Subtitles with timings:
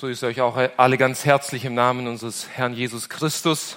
[0.00, 3.76] grüße euch auch alle ganz herzlich im Namen unseres Herrn Jesus Christus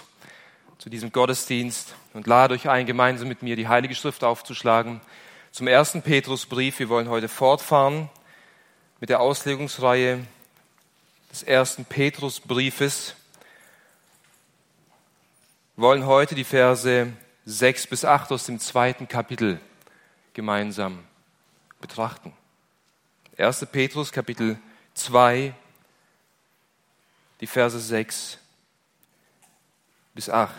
[0.78, 5.02] zu diesem Gottesdienst und lade euch ein, gemeinsam mit mir die Heilige Schrift aufzuschlagen.
[5.52, 6.80] Zum ersten Petrusbrief.
[6.80, 8.10] Wir wollen heute fortfahren
[9.02, 10.26] mit der Auslegungsreihe
[11.30, 13.16] des ersten Petrusbriefes.
[15.76, 17.12] Wir wollen heute die Verse
[17.44, 19.60] 6 bis 8 aus dem zweiten Kapitel
[20.34, 21.00] gemeinsam
[21.82, 22.32] betrachten.
[23.38, 23.68] 1.
[23.74, 24.58] Petrus Kapitel
[24.94, 25.54] 2,
[27.44, 28.38] die Verse 6
[30.14, 30.56] bis 8.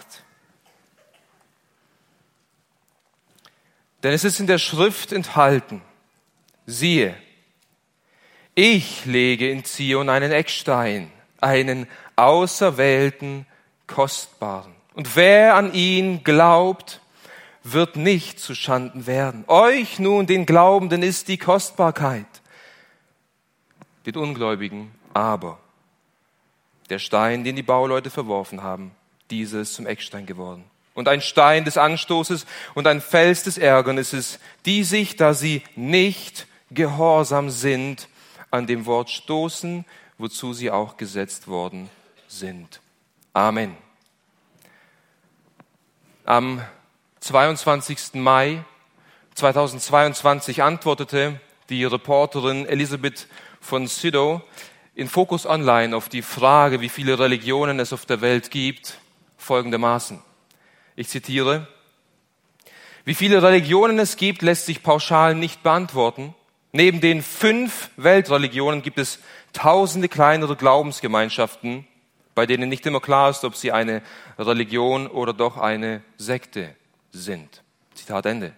[4.03, 5.81] Denn es ist in der Schrift enthalten,
[6.67, 7.17] siehe,
[8.55, 11.11] ich lege in Zion einen Eckstein,
[11.41, 13.47] einen auserwählten,
[13.87, 14.75] kostbaren.
[14.93, 17.01] Und wer an ihn glaubt,
[17.63, 19.45] wird nicht zu Schanden werden.
[19.47, 22.27] Euch nun, den Glaubenden, ist die Kostbarkeit,
[24.05, 25.64] den Ungläubigen aber
[26.91, 28.93] der Stein, den die Bauleute verworfen haben,
[29.31, 30.65] dieses zum Eckstein geworden.
[30.95, 36.47] Und ein Stein des Anstoßes und ein Fels des Ärgernisses, die sich, da sie nicht
[36.71, 38.09] gehorsam sind,
[38.51, 39.85] an dem Wort stoßen,
[40.19, 41.91] wozu sie auch gesetzt worden
[42.29, 42.81] sind.
[43.33, 43.77] Amen.
[46.25, 46.63] Am
[47.21, 48.15] 22.
[48.15, 48.65] Mai
[49.35, 53.27] 2022 antwortete die Reporterin Elisabeth
[53.61, 54.43] von Sydow
[54.95, 58.99] in Focus Online auf die Frage, wie viele Religionen es auf der Welt gibt,
[59.39, 60.23] folgendermaßen.
[60.97, 61.67] Ich zitiere,
[63.05, 66.35] wie viele Religionen es gibt, lässt sich pauschal nicht beantworten.
[66.73, 69.19] Neben den fünf Weltreligionen gibt es
[69.53, 71.87] tausende kleinere Glaubensgemeinschaften,
[72.35, 74.03] bei denen nicht immer klar ist, ob sie eine
[74.39, 76.75] Religion oder doch eine Sekte
[77.13, 77.63] sind.
[77.95, 78.53] Zitat Ende.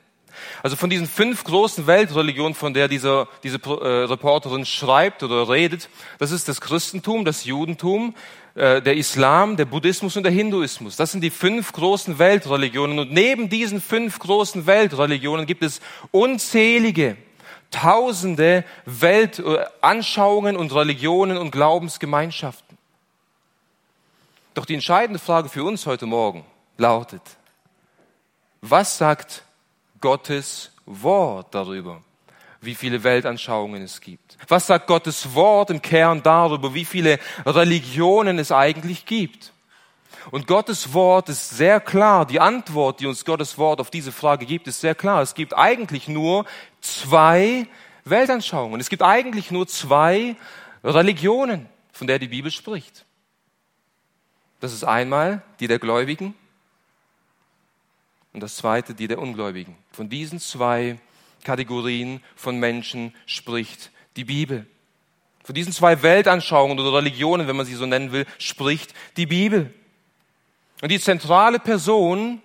[0.63, 5.89] Also von diesen fünf großen Weltreligionen, von der diese, diese äh, Reporterin schreibt oder redet,
[6.19, 8.15] das ist das Christentum, das Judentum,
[8.57, 10.97] äh, der Islam, der Buddhismus und der Hinduismus.
[10.97, 12.99] Das sind die fünf großen Weltreligionen.
[12.99, 15.81] Und neben diesen fünf großen Weltreligionen gibt es
[16.11, 17.17] unzählige,
[17.71, 22.79] tausende Weltanschauungen und Religionen und Glaubensgemeinschaften.
[24.55, 26.43] Doch die entscheidende Frage für uns heute Morgen
[26.79, 27.21] lautet,
[28.63, 29.43] was sagt
[30.01, 32.03] Gottes Wort darüber,
[32.61, 34.37] wie viele Weltanschauungen es gibt?
[34.49, 39.53] Was sagt Gottes Wort im Kern darüber, wie viele Religionen es eigentlich gibt?
[40.31, 42.27] Und Gottes Wort ist sehr klar.
[42.27, 45.23] Die Antwort, die uns Gottes Wort auf diese Frage gibt, ist sehr klar.
[45.23, 46.47] Es gibt eigentlich nur
[46.81, 47.67] zwei
[48.05, 48.81] Weltanschauungen.
[48.81, 50.37] Es gibt eigentlich nur zwei
[50.83, 53.05] Religionen, von der die Bibel spricht.
[54.61, 56.35] Das ist einmal die der Gläubigen
[58.37, 59.75] und das zweite die der Ungläubigen.
[59.93, 60.99] Von diesen zwei
[61.43, 64.67] Kategorien von Menschen spricht die Bibel.
[65.43, 69.73] Von diesen zwei Weltanschauungen oder Religionen, wenn man sie so nennen will, spricht die Bibel.
[70.83, 72.43] Und die zentrale Person,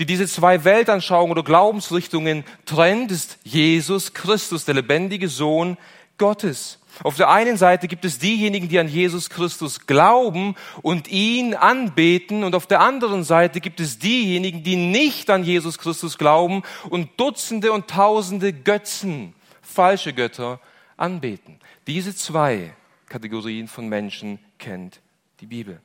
[0.00, 5.78] die diese zwei Weltanschauungen oder Glaubensrichtungen trennt, ist Jesus Christus, der lebendige Sohn
[6.18, 6.79] Gottes.
[7.02, 12.44] Auf der einen Seite gibt es diejenigen, die an Jesus Christus glauben und ihn anbeten,
[12.44, 17.18] und auf der anderen Seite gibt es diejenigen, die nicht an Jesus Christus glauben und
[17.18, 20.60] Dutzende und Tausende Götzen, falsche Götter
[20.96, 21.58] anbeten.
[21.86, 22.74] Diese zwei
[23.06, 25.00] Kategorien von Menschen kennt
[25.40, 25.80] die Bibel.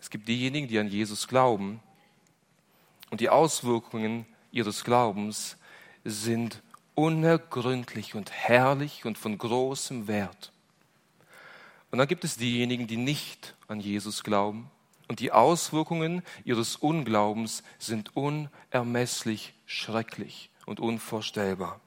[0.00, 1.80] Es gibt diejenigen, die an Jesus glauben
[3.10, 5.56] und die Auswirkungen ihres Glaubens
[6.04, 6.62] sind
[6.94, 10.52] unergründlich und herrlich und von großem Wert.
[11.90, 14.70] Und dann gibt es diejenigen, die nicht an Jesus glauben
[15.08, 21.80] und die Auswirkungen ihres Unglaubens sind unermesslich schrecklich und unvorstellbar.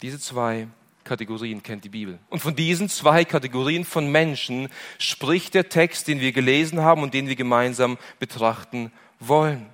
[0.00, 0.68] Diese zwei
[1.04, 2.18] Kategorien kennt die Bibel.
[2.30, 4.68] Und von diesen zwei Kategorien von Menschen
[4.98, 9.66] spricht der Text, den wir gelesen haben und den wir gemeinsam betrachten wollen.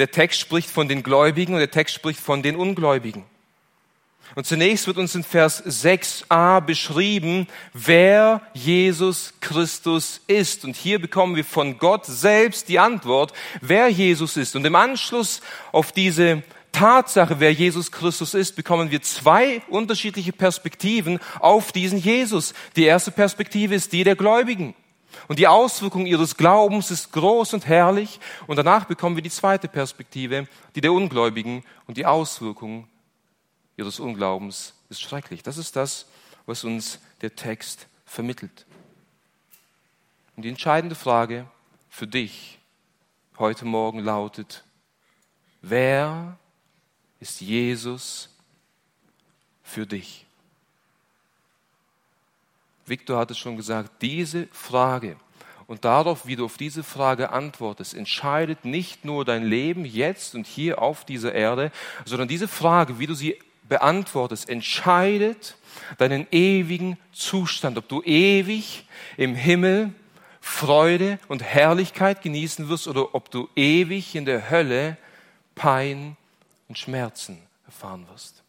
[0.00, 3.22] Der Text spricht von den Gläubigen und der Text spricht von den Ungläubigen.
[4.34, 10.64] Und zunächst wird uns in Vers 6a beschrieben, wer Jesus Christus ist.
[10.64, 14.56] Und hier bekommen wir von Gott selbst die Antwort, wer Jesus ist.
[14.56, 21.18] Und im Anschluss auf diese Tatsache, wer Jesus Christus ist, bekommen wir zwei unterschiedliche Perspektiven
[21.40, 22.54] auf diesen Jesus.
[22.74, 24.74] Die erste Perspektive ist die der Gläubigen.
[25.28, 28.20] Und die Auswirkung ihres Glaubens ist groß und herrlich.
[28.46, 31.64] Und danach bekommen wir die zweite Perspektive, die der Ungläubigen.
[31.86, 32.88] Und die Auswirkung
[33.76, 35.42] ihres Unglaubens ist schrecklich.
[35.42, 36.06] Das ist das,
[36.46, 38.66] was uns der Text vermittelt.
[40.36, 41.46] Und die entscheidende Frage
[41.88, 42.58] für dich
[43.38, 44.64] heute Morgen lautet,
[45.62, 46.38] wer
[47.20, 48.28] ist Jesus
[49.62, 50.26] für dich?
[52.90, 55.16] Victor hat es schon gesagt, diese Frage
[55.66, 60.46] und darauf, wie du auf diese Frage antwortest, entscheidet nicht nur dein Leben jetzt und
[60.46, 61.70] hier auf dieser Erde,
[62.04, 63.38] sondern diese Frage, wie du sie
[63.68, 65.56] beantwortest, entscheidet
[65.98, 68.84] deinen ewigen Zustand, ob du ewig
[69.16, 69.94] im Himmel
[70.40, 74.96] Freude und Herrlichkeit genießen wirst oder ob du ewig in der Hölle
[75.54, 76.16] Pein
[76.68, 78.39] und Schmerzen erfahren wirst.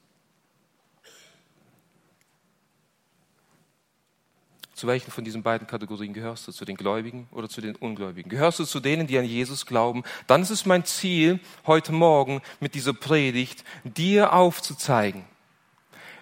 [4.81, 6.51] Zu welchen von diesen beiden Kategorien gehörst du?
[6.51, 8.31] Zu den Gläubigen oder zu den Ungläubigen?
[8.31, 10.01] Gehörst du zu denen, die an Jesus glauben?
[10.25, 15.23] Dann ist es mein Ziel, heute Morgen mit dieser Predigt dir aufzuzeigen,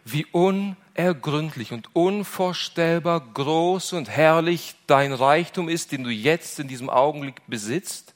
[0.04, 6.90] wie unergründlich und unvorstellbar groß und herrlich dein Reichtum ist, den du jetzt in diesem
[6.90, 8.14] Augenblick besitzt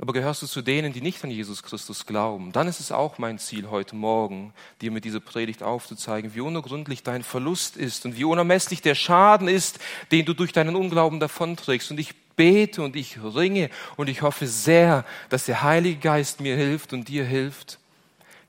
[0.00, 3.18] aber gehörst du zu denen, die nicht an Jesus Christus glauben, dann ist es auch
[3.18, 8.16] mein Ziel heute Morgen, dir mit dieser Predigt aufzuzeigen, wie unergründlich dein Verlust ist und
[8.16, 9.80] wie unermesslich der Schaden ist,
[10.12, 11.90] den du durch deinen Unglauben davonträgst.
[11.90, 16.56] Und ich bete und ich ringe und ich hoffe sehr, dass der Heilige Geist mir
[16.56, 17.80] hilft und dir hilft,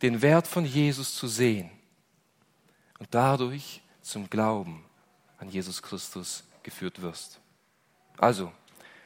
[0.04, 1.72] den Wert von Jesus zu sehen
[3.00, 4.84] und dadurch zum Glauben
[5.40, 7.40] an Jesus Christus geführt wirst.
[8.18, 8.52] Also,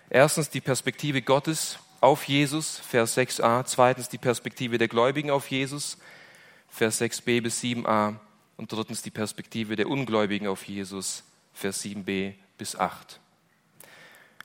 [0.10, 3.64] erstens die Perspektive Gottes auf Jesus, Vers 6a.
[3.66, 5.98] Zweitens die Perspektive der Gläubigen auf Jesus,
[6.70, 8.16] Vers 6b bis 7a.
[8.58, 11.24] Und drittens die Perspektive der Ungläubigen auf Jesus,
[11.54, 13.20] Vers 7b bis 8.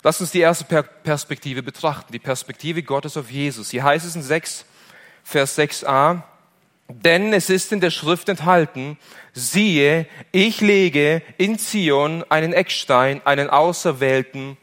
[0.04, 0.64] Lass uns die erste
[1.02, 3.70] Perspektive betrachten, die Perspektive Gottes auf Jesus.
[3.70, 4.64] Hier heißt es in 6,
[5.24, 6.22] Vers 6a,
[6.88, 8.98] denn es ist in der Schrift enthalten,
[9.34, 14.56] siehe, ich lege in Zion einen Eckstein, einen auserwählten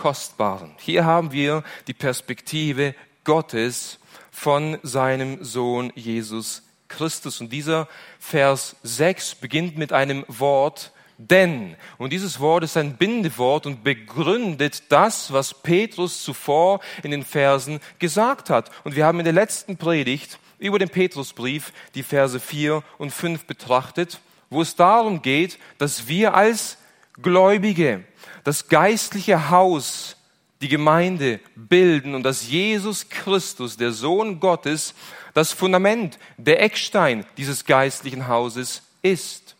[0.00, 0.70] Kostbaren.
[0.78, 3.98] Hier haben wir die Perspektive Gottes
[4.30, 7.42] von seinem Sohn Jesus Christus.
[7.42, 7.86] Und dieser
[8.18, 11.76] Vers 6 beginnt mit einem Wort, denn.
[11.98, 17.78] Und dieses Wort ist ein Bindewort und begründet das, was Petrus zuvor in den Versen
[17.98, 18.70] gesagt hat.
[18.84, 23.44] Und wir haben in der letzten Predigt über den Petrusbrief die Verse 4 und 5
[23.44, 24.18] betrachtet,
[24.48, 26.78] wo es darum geht, dass wir als
[27.20, 28.04] Gläubige
[28.44, 30.16] das geistliche Haus,
[30.60, 34.94] die Gemeinde bilden und dass Jesus Christus, der Sohn Gottes,
[35.32, 39.56] das Fundament, der Eckstein dieses geistlichen Hauses ist.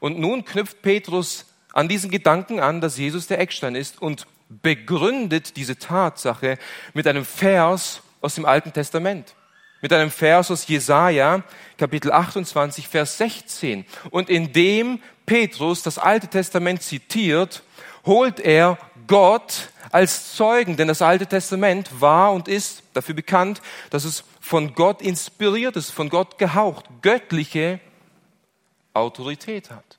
[0.00, 5.56] Und nun knüpft Petrus an diesen Gedanken an, dass Jesus der Eckstein ist und begründet
[5.56, 6.58] diese Tatsache
[6.92, 9.34] mit einem Vers aus dem Alten Testament.
[9.80, 11.42] Mit einem Vers aus Jesaja,
[11.76, 13.84] Kapitel 28, Vers 16.
[14.10, 17.62] Und in dem Petrus das Alte Testament zitiert,
[18.04, 24.04] holt er Gott als Zeugen, denn das Alte Testament war und ist dafür bekannt, dass
[24.04, 27.80] es von Gott inspiriert ist, von Gott gehaucht, göttliche
[28.92, 29.98] Autorität hat.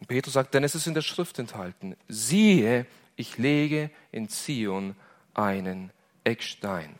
[0.00, 2.86] Und Petrus sagt, denn es ist in der Schrift enthalten, siehe,
[3.16, 4.96] ich lege in Zion
[5.34, 5.90] einen
[6.24, 6.94] Eckstein.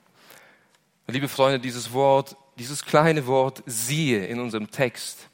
[1.07, 5.29] Liebe Freunde, dieses Wort dieses kleine Wort siehe in unserem Text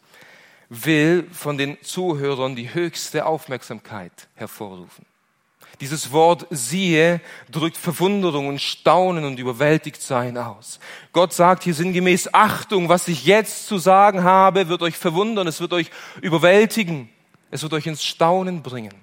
[0.70, 5.04] will von den Zuhörern die höchste Aufmerksamkeit hervorrufen.
[5.82, 7.20] Dieses Wort siehe
[7.50, 10.80] drückt Verwunderung und Staunen und überwältigt sein aus.
[11.12, 15.61] Gott sagt hier sinngemäß, Achtung, was ich jetzt zu sagen habe, wird euch verwundern, es
[15.61, 15.90] wird euch
[16.23, 17.11] überwältigen,
[17.50, 18.94] es wird euch ins Staunen bringen.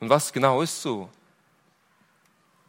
[0.00, 1.10] Und was genau ist so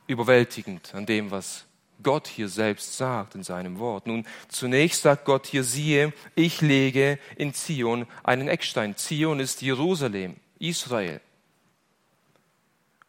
[0.06, 1.66] überwältigend an dem, was
[2.06, 4.06] Gott hier selbst sagt in seinem Wort.
[4.06, 8.96] Nun, zunächst sagt Gott hier, siehe, ich lege in Zion einen Eckstein.
[8.96, 11.20] Zion ist Jerusalem, Israel.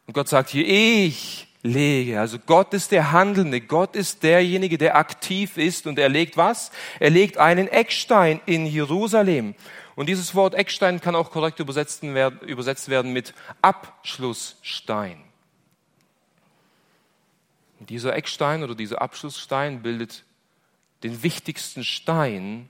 [0.06, 2.18] Und Gott sagt hier, ich lege.
[2.18, 3.60] Also Gott ist der Handelnde.
[3.60, 5.86] Gott ist derjenige, der aktiv ist.
[5.86, 6.70] Und er legt was?
[6.98, 9.54] Er legt einen Eckstein in Jerusalem.
[9.94, 15.25] Und dieses Wort Eckstein kann auch korrekt übersetzt werden, mit Abschlussstein.
[17.80, 20.24] Dieser Eckstein oder dieser Abschlussstein bildet
[21.02, 22.68] den wichtigsten Stein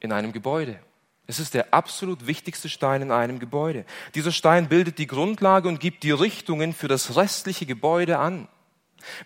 [0.00, 0.78] in einem Gebäude.
[1.28, 3.84] Es ist der absolut wichtigste Stein in einem Gebäude.
[4.14, 8.48] Dieser Stein bildet die Grundlage und gibt die Richtungen für das restliche Gebäude an.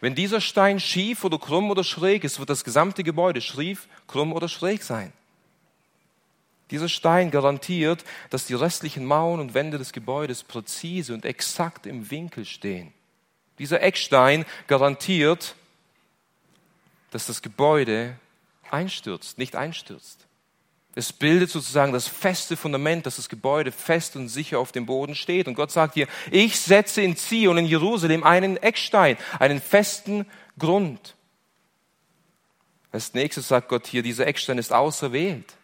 [0.00, 4.32] Wenn dieser Stein schief oder krumm oder schräg ist, wird das gesamte Gebäude schief, krumm
[4.32, 5.12] oder schräg sein.
[6.70, 12.10] Dieser Stein garantiert, dass die restlichen Mauern und Wände des Gebäudes präzise und exakt im
[12.10, 12.92] Winkel stehen.
[13.60, 15.54] Dieser Eckstein garantiert,
[17.10, 18.16] dass das Gebäude
[18.70, 20.26] einstürzt, nicht einstürzt.
[20.94, 25.14] Es bildet sozusagen das feste Fundament, dass das Gebäude fest und sicher auf dem Boden
[25.14, 25.46] steht.
[25.46, 30.24] Und Gott sagt hier, ich setze in Zion, in Jerusalem einen Eckstein, einen festen
[30.58, 31.14] Grund.
[32.90, 35.54] Als nächstes sagt Gott hier, dieser Eckstein ist auserwählt.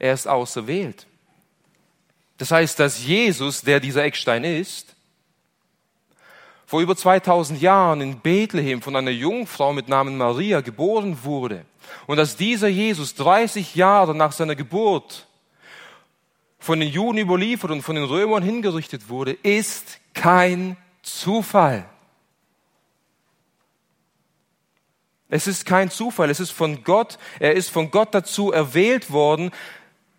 [0.00, 1.06] Er ist auserwählt.
[2.38, 4.96] Das heißt, dass Jesus, der dieser Eckstein ist,
[6.68, 11.64] vor über 2000 Jahren in Bethlehem von einer Jungfrau mit Namen Maria geboren wurde
[12.06, 15.26] und dass dieser Jesus 30 Jahre nach seiner Geburt
[16.58, 21.88] von den Juden überliefert und von den Römern hingerichtet wurde, ist kein Zufall.
[25.30, 29.52] Es ist kein Zufall, es ist von Gott, er ist von Gott dazu erwählt worden.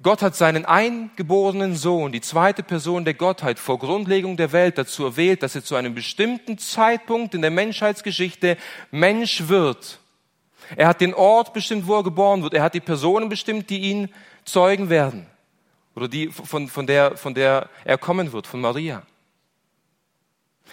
[0.02, 5.04] Gott hat seinen eingeborenen Sohn, die zweite Person der Gottheit, vor Grundlegung der Welt dazu
[5.04, 8.56] erwählt, dass er zu einem bestimmten Zeitpunkt in der Menschheitsgeschichte
[8.92, 10.00] Mensch wird.
[10.78, 12.54] Er hat den Ort bestimmt, wo er geboren wird.
[12.54, 14.10] Er hat die Personen bestimmt, die ihn
[14.46, 15.26] zeugen werden.
[15.96, 19.04] Oder die, von, von, der, von der er kommen wird, von Maria.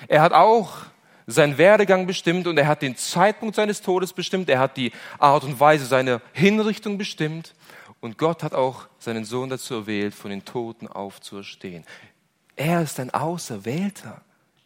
[0.06, 0.85] Er hat auch
[1.26, 5.42] seinen Werdegang bestimmt und er hat den Zeitpunkt seines Todes bestimmt, er hat die Art
[5.42, 7.54] und Weise seiner Hinrichtung bestimmt
[8.00, 11.85] und Gott hat auch seinen Sohn dazu erwählt, von den Toten aufzuerstehen.
[12.55, 14.23] Er ist ein auserwählter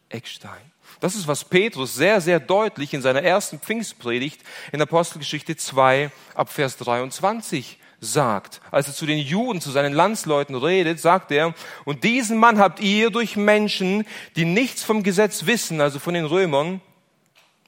[0.09, 0.73] Eckstein.
[0.99, 6.51] Das ist, was Petrus sehr, sehr deutlich in seiner ersten Pfingstpredigt in Apostelgeschichte 2 ab
[6.51, 8.61] Vers 23 sagt.
[8.71, 12.81] Als er zu den Juden, zu seinen Landsleuten redet, sagt er, und diesen Mann habt
[12.81, 14.05] ihr durch Menschen,
[14.37, 16.81] die nichts vom Gesetz wissen, also von den Römern,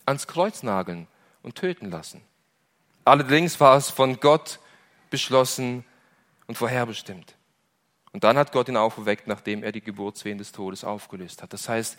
[0.04, 1.07] ans Kreuz nageln
[1.42, 2.23] und töten lassen.
[3.04, 4.59] Allerdings war es von Gott
[5.12, 5.85] beschlossen
[6.49, 7.37] und vorherbestimmt.
[8.12, 11.52] Und dann hat Gott ihn auferweckt, nachdem er die Geburtswehen des Todes aufgelöst hat.
[11.52, 11.97] Das heißt,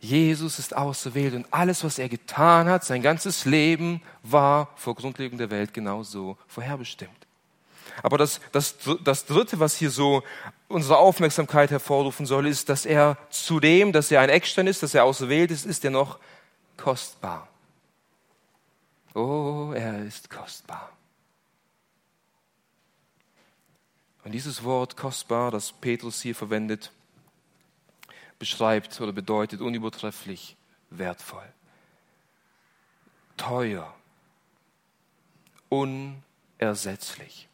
[0.00, 5.38] Jesus ist auserwählt und alles, was er getan hat, sein ganzes Leben war vor Grundlegung
[5.38, 7.26] der Welt genauso vorherbestimmt.
[8.02, 10.22] Aber das, das, das Dritte, was hier so
[10.68, 15.04] unsere Aufmerksamkeit hervorrufen soll, ist, dass er zudem, dass er ein Eckstein ist, dass er
[15.04, 16.18] auserwählt ist, ist er noch
[16.76, 17.48] kostbar.
[19.14, 20.92] Oh, er ist kostbar.
[24.30, 26.92] Und dieses Wort kostbar, das Petrus hier verwendet,
[28.38, 30.56] beschreibt oder bedeutet unübertrefflich
[30.88, 31.52] wertvoll,
[33.36, 33.92] teuer,
[35.68, 37.48] unersetzlich.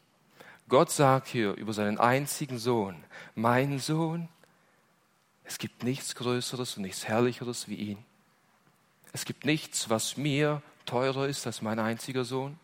[0.69, 3.03] Gott sagt hier über seinen einzigen Sohn,
[3.33, 4.29] mein Sohn,
[5.45, 8.05] es gibt nichts Größeres und nichts Herrlicheres wie ihn.
[9.13, 12.59] Es gibt nichts, was mir teurer ist als mein einziger Sohn.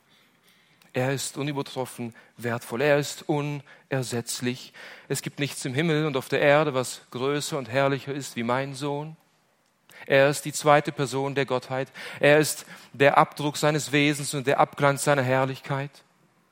[0.93, 2.81] Er ist unübertroffen wertvoll.
[2.81, 4.73] Er ist unersetzlich.
[5.07, 8.43] Es gibt nichts im Himmel und auf der Erde, was größer und herrlicher ist wie
[8.43, 9.17] mein Sohn.
[10.05, 11.91] Er ist die zweite Person der Gottheit.
[12.19, 15.91] Er ist der Abdruck seines Wesens und der Abglanz seiner Herrlichkeit.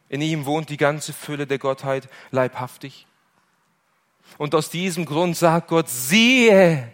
[0.09, 3.05] In ihm wohnt die ganze Fülle der Gottheit leibhaftig.
[4.37, 6.93] Und aus diesem Grund sagt Gott, siehe,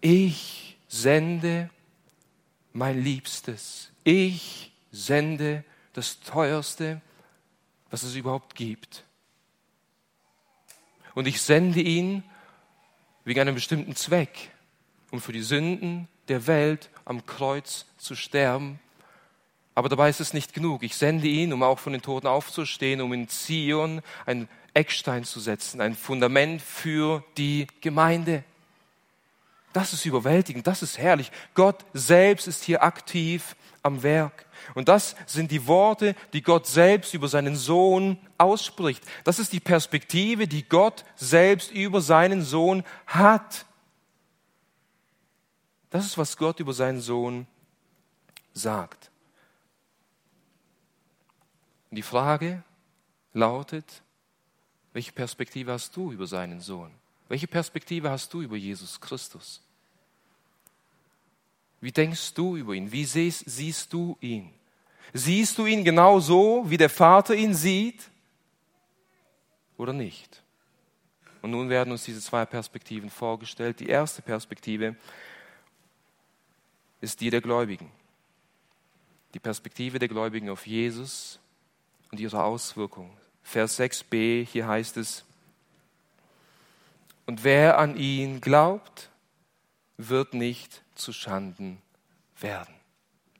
[0.00, 1.70] ich sende
[2.72, 3.93] mein Liebstes.
[4.04, 7.00] Ich sende das Teuerste,
[7.90, 9.04] was es überhaupt gibt.
[11.14, 12.22] Und ich sende ihn
[13.24, 14.50] wegen einem bestimmten Zweck,
[15.10, 18.78] um für die Sünden der Welt am Kreuz zu sterben
[19.74, 20.82] aber dabei ist es nicht genug.
[20.82, 25.40] Ich sende ihn, um auch von den Toten aufzustehen, um in Zion ein Eckstein zu
[25.40, 28.44] setzen, ein Fundament für die Gemeinde.
[29.72, 31.32] Das ist überwältigend, das ist herrlich.
[31.54, 34.46] Gott selbst ist hier aktiv am Werk.
[34.74, 39.04] Und das sind die Worte, die Gott selbst über seinen Sohn ausspricht.
[39.22, 43.66] Das ist die Perspektive, die Gott selbst über seinen Sohn hat.
[45.90, 47.46] Das ist, was Gott über seinen Sohn
[48.54, 49.10] sagt.
[51.90, 52.62] Und die Frage
[53.34, 54.02] lautet,
[54.94, 56.90] welche Perspektive hast du über seinen Sohn?
[57.28, 59.60] Welche Perspektive hast du über Jesus Christus?
[61.84, 62.90] Wie denkst du über ihn?
[62.90, 64.48] Wie siehst, siehst du ihn?
[65.12, 68.08] Siehst du ihn genau so, wie der Vater ihn sieht?
[69.76, 70.42] Oder nicht?
[71.42, 73.80] Und nun werden uns diese zwei Perspektiven vorgestellt.
[73.80, 74.96] Die erste Perspektive
[77.02, 77.90] ist die der Gläubigen.
[79.34, 81.38] Die Perspektive der Gläubigen auf Jesus
[82.10, 83.12] und ihre Auswirkungen.
[83.42, 85.22] Vers 6b, hier heißt es,
[87.26, 89.10] und wer an ihn glaubt,
[89.98, 91.80] wird nicht zu Schanden
[92.38, 92.74] werden.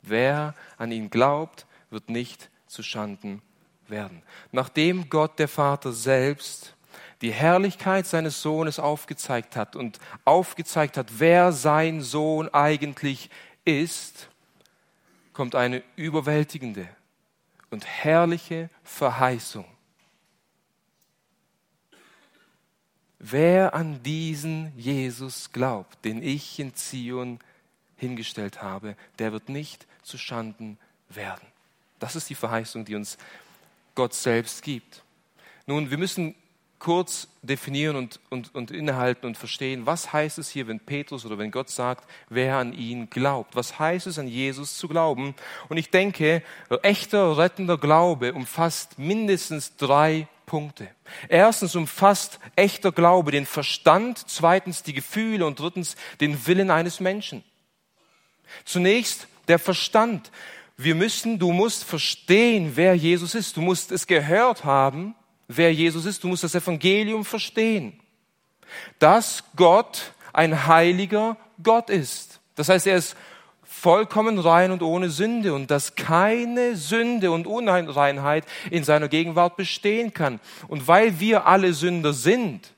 [0.03, 3.43] Wer an ihn glaubt, wird nicht zu Schanden
[3.89, 4.23] werden.
[4.53, 6.75] Nachdem Gott der Vater selbst
[7.23, 13.31] die Herrlichkeit seines Sohnes aufgezeigt hat und aufgezeigt hat, wer sein Sohn eigentlich
[13.65, 14.29] ist,
[15.33, 16.89] kommt eine überwältigende
[17.71, 19.65] und herrliche Verheißung.
[23.27, 27.39] Wer an diesen Jesus glaubt, den ich in Zion
[27.97, 30.77] hingestellt habe, der wird nicht zu Schanden
[31.09, 31.47] werden.
[32.01, 33.17] Das ist die Verheißung, die uns
[33.95, 35.03] Gott selbst gibt.
[35.65, 36.35] Nun, wir müssen
[36.79, 41.39] kurz definieren und, und, und innehalten und verstehen, was heißt es hier, wenn Petrus oder
[41.39, 43.57] wenn Gott sagt, wer an ihn glaubt.
[43.57, 45.35] Was heißt es, an Jesus zu glauben?
[45.71, 46.43] Und ich denke,
[46.83, 50.89] echter, rettender Glaube umfasst mindestens drei Punkte.
[51.29, 57.43] Erstens umfasst echter Glaube den Verstand, zweitens die Gefühle und drittens den Willen eines Menschen.
[58.65, 60.31] Zunächst der Verstand.
[60.77, 63.57] Wir müssen, du musst verstehen, wer Jesus ist.
[63.57, 65.15] Du musst es gehört haben,
[65.49, 66.25] wer Jesus ist.
[66.25, 68.01] Du musst das Evangelium verstehen.
[68.99, 72.41] Dass Gott ein heiliger Gott ist.
[72.57, 73.17] Das heißt, er ist
[73.85, 80.15] vollkommen rein und ohne Sünde und dass keine Sünde und Unreinheit in seiner Gegenwart bestehen
[80.15, 80.41] kann.
[80.69, 82.73] Und weil wir alle Sünder sind,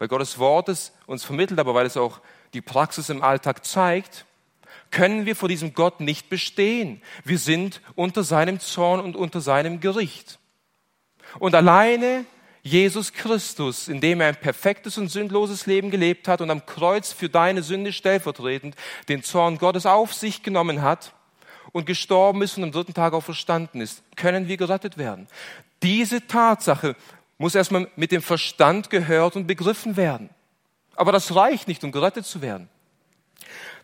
[0.00, 2.18] weil Gottes Wort es uns vermittelt, aber weil es auch
[2.54, 4.24] die Praxis im Alltag zeigt,
[4.90, 7.02] können wir vor diesem Gott nicht bestehen.
[7.22, 10.40] Wir sind unter seinem Zorn und unter seinem Gericht.
[11.38, 12.24] Und alleine
[12.68, 17.28] Jesus Christus, indem er ein perfektes und sündloses Leben gelebt hat und am Kreuz für
[17.28, 18.76] deine Sünde stellvertretend
[19.08, 21.12] den Zorn Gottes auf sich genommen hat
[21.72, 25.26] und gestorben ist und am dritten Tag auch verstanden ist, können wir gerettet werden.
[25.82, 26.94] Diese Tatsache
[27.38, 30.28] muss erstmal mit dem Verstand gehört und begriffen werden.
[30.96, 32.68] Aber das reicht nicht, um gerettet zu werden.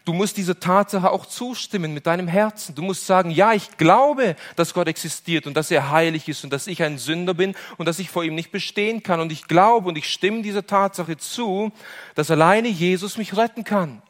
[0.05, 2.75] Du musst dieser Tatsache auch zustimmen mit deinem Herzen.
[2.75, 6.53] Du musst sagen, ja, ich glaube, dass Gott existiert und dass er heilig ist und
[6.53, 9.21] dass ich ein Sünder bin und dass ich vor ihm nicht bestehen kann.
[9.21, 11.73] Und ich glaube und ich stimme dieser Tatsache zu,
[12.15, 14.03] dass alleine Jesus mich retten kann.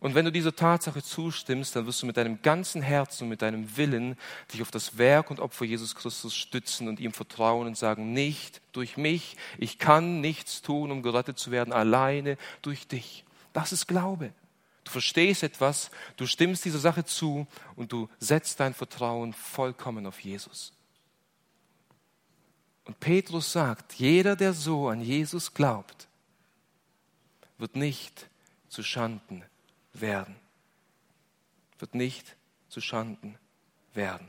[0.00, 3.40] Und wenn du dieser Tatsache zustimmst, dann wirst du mit deinem ganzen Herzen und mit
[3.42, 4.16] deinem Willen
[4.52, 8.60] dich auf das Werk und Opfer Jesus Christus stützen und ihm vertrauen und sagen, nicht
[8.72, 13.24] durch mich, ich kann nichts tun, um gerettet zu werden, alleine durch dich.
[13.58, 14.32] Das ist Glaube.
[14.84, 20.20] Du verstehst etwas, du stimmst dieser Sache zu und du setzt dein Vertrauen vollkommen auf
[20.20, 20.72] Jesus.
[22.84, 26.06] Und Petrus sagt, jeder, der so an Jesus glaubt,
[27.58, 28.30] wird nicht
[28.68, 29.44] zu Schanden
[29.92, 30.36] werden.
[31.80, 32.36] Wird nicht
[32.68, 33.36] zu Schanden
[33.92, 34.28] werden.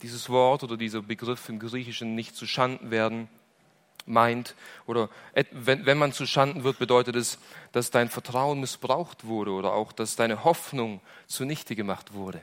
[0.00, 3.28] Dieses Wort oder dieser Begriff im Griechischen nicht zu Schanden werden
[4.06, 4.54] meint
[4.86, 5.10] oder
[5.52, 7.38] wenn, wenn man zu Schanden wird, bedeutet es,
[7.72, 12.40] dass dein Vertrauen missbraucht wurde oder auch, dass deine Hoffnung zunichte gemacht wurde.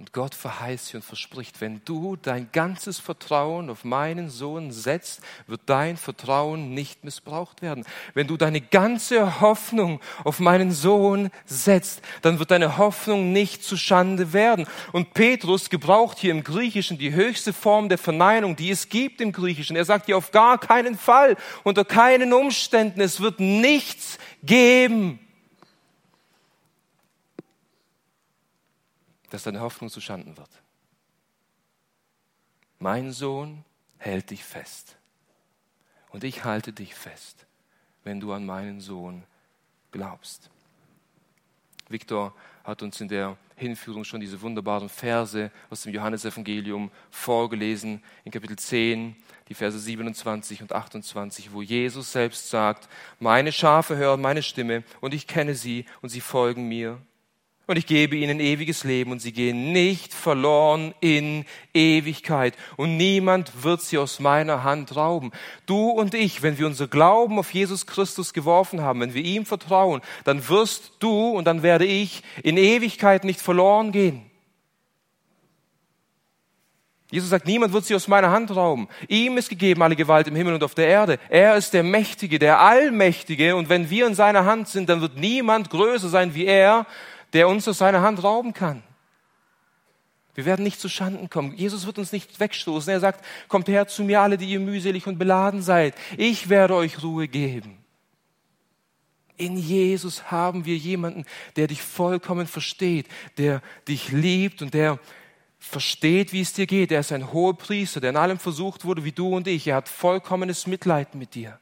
[0.00, 5.62] Und Gott verheißt und verspricht, wenn du dein ganzes Vertrauen auf meinen Sohn setzt, wird
[5.66, 7.84] dein Vertrauen nicht missbraucht werden.
[8.14, 13.76] Wenn du deine ganze Hoffnung auf meinen Sohn setzt, dann wird deine Hoffnung nicht zu
[13.76, 14.68] Schande werden.
[14.92, 19.32] Und Petrus gebraucht hier im Griechischen die höchste Form der Verneinung, die es gibt im
[19.32, 19.74] Griechischen.
[19.74, 25.18] Er sagt hier auf gar keinen Fall, unter keinen Umständen, es wird nichts geben,
[29.30, 30.50] dass deine Hoffnung zu Schanden wird.
[32.78, 33.64] Mein Sohn
[33.98, 34.96] hält dich fest.
[36.10, 37.46] Und ich halte dich fest,
[38.04, 39.24] wenn du an meinen Sohn
[39.90, 40.50] glaubst.
[41.88, 48.32] Viktor hat uns in der Hinführung schon diese wunderbaren Verse aus dem Johannesevangelium vorgelesen, in
[48.32, 49.16] Kapitel 10,
[49.48, 52.88] die Verse 27 und 28, wo Jesus selbst sagt,
[53.18, 57.00] meine Schafe hören meine Stimme und ich kenne sie und sie folgen mir
[57.68, 63.62] und ich gebe ihnen ewiges Leben und sie gehen nicht verloren in Ewigkeit und niemand
[63.62, 65.32] wird sie aus meiner Hand rauben.
[65.66, 69.44] Du und ich, wenn wir unser Glauben auf Jesus Christus geworfen haben, wenn wir ihm
[69.44, 74.22] vertrauen, dann wirst du und dann werde ich in Ewigkeit nicht verloren gehen.
[77.10, 78.88] Jesus sagt, niemand wird sie aus meiner Hand rauben.
[79.08, 81.18] Ihm ist gegeben alle Gewalt im Himmel und auf der Erde.
[81.30, 83.56] Er ist der Mächtige, der Allmächtige.
[83.56, 86.86] Und wenn wir in seiner Hand sind, dann wird niemand größer sein wie er
[87.32, 88.82] der uns aus seiner Hand rauben kann.
[90.34, 91.56] Wir werden nicht zu Schanden kommen.
[91.56, 92.92] Jesus wird uns nicht wegstoßen.
[92.92, 95.96] Er sagt, kommt her zu mir alle, die ihr mühselig und beladen seid.
[96.16, 97.78] Ich werde euch Ruhe geben.
[99.36, 101.24] In Jesus haben wir jemanden,
[101.56, 105.00] der dich vollkommen versteht, der dich liebt und der
[105.58, 106.92] versteht, wie es dir geht.
[106.92, 109.66] Er ist ein hoher Priester, der in allem versucht wurde, wie du und ich.
[109.66, 111.58] Er hat vollkommenes Mitleid mit dir.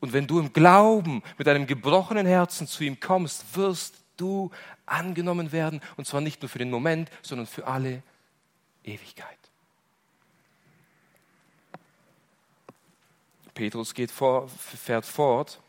[0.00, 4.50] Und wenn du im Glauben mit einem gebrochenen Herzen zu ihm kommst, wirst du
[4.86, 8.02] angenommen werden, und zwar nicht nur für den Moment, sondern für alle
[8.84, 9.38] Ewigkeit.
[13.54, 15.60] Petrus geht vor, fährt fort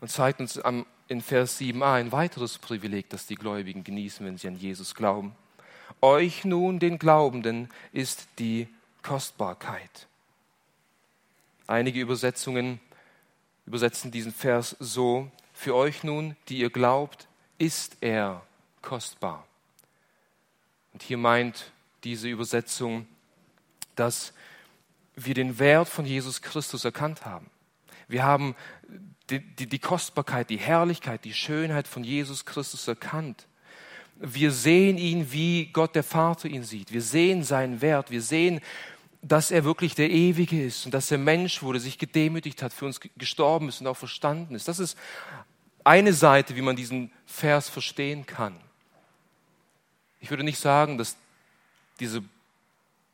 [0.00, 4.38] und zeigt uns am, in Vers 7a ein weiteres Privileg, das die Gläubigen genießen, wenn
[4.38, 5.36] sie an Jesus glauben.
[6.00, 8.66] Euch nun, den Glaubenden, ist die
[9.02, 10.08] Kostbarkeit.
[11.66, 12.80] Einige Übersetzungen
[13.66, 15.30] übersetzen diesen Vers so,
[15.62, 18.42] Für euch nun, die ihr glaubt, ist er
[18.80, 19.46] kostbar.
[20.92, 21.70] Und hier meint
[22.02, 23.06] diese Übersetzung,
[23.94, 24.32] dass
[25.14, 27.48] wir den Wert von Jesus Christus erkannt haben.
[28.08, 28.56] Wir haben
[29.30, 33.46] die, die, die, Kostbarkeit, die Herrlichkeit, die Schönheit von Jesus Christus erkannt.
[34.16, 36.92] Wir sehen ihn, wie Gott der Vater ihn sieht.
[36.92, 38.10] Wir sehen seinen Wert.
[38.10, 38.60] Wir sehen,
[39.22, 42.86] dass er wirklich der Ewige ist und dass er Mensch wurde, sich gedemütigt hat, für
[42.86, 44.66] uns gestorben ist und auch verstanden ist.
[44.66, 44.98] Das ist
[45.84, 48.58] eine Seite, wie man diesen Vers verstehen kann.
[50.20, 51.16] Ich würde nicht sagen, dass
[52.00, 52.22] diese,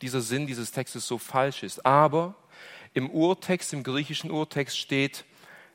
[0.03, 2.35] dieser Sinn dieses Textes so falsch ist, aber
[2.95, 5.25] im Urtext, im griechischen Urtext steht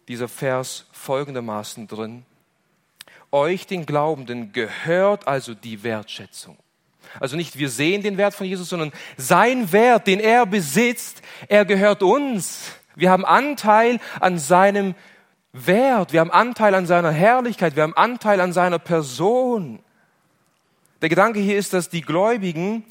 [0.07, 2.25] dieser Vers folgendermaßen drin.
[3.31, 6.57] Euch, den Glaubenden, gehört also die Wertschätzung.
[7.19, 11.65] Also nicht wir sehen den Wert von Jesus, sondern sein Wert, den er besitzt, er
[11.65, 12.71] gehört uns.
[12.95, 14.95] Wir haben Anteil an seinem
[15.53, 19.79] Wert, wir haben Anteil an seiner Herrlichkeit, wir haben Anteil an seiner Person.
[21.01, 22.83] Der Gedanke hier ist, dass die Gläubigen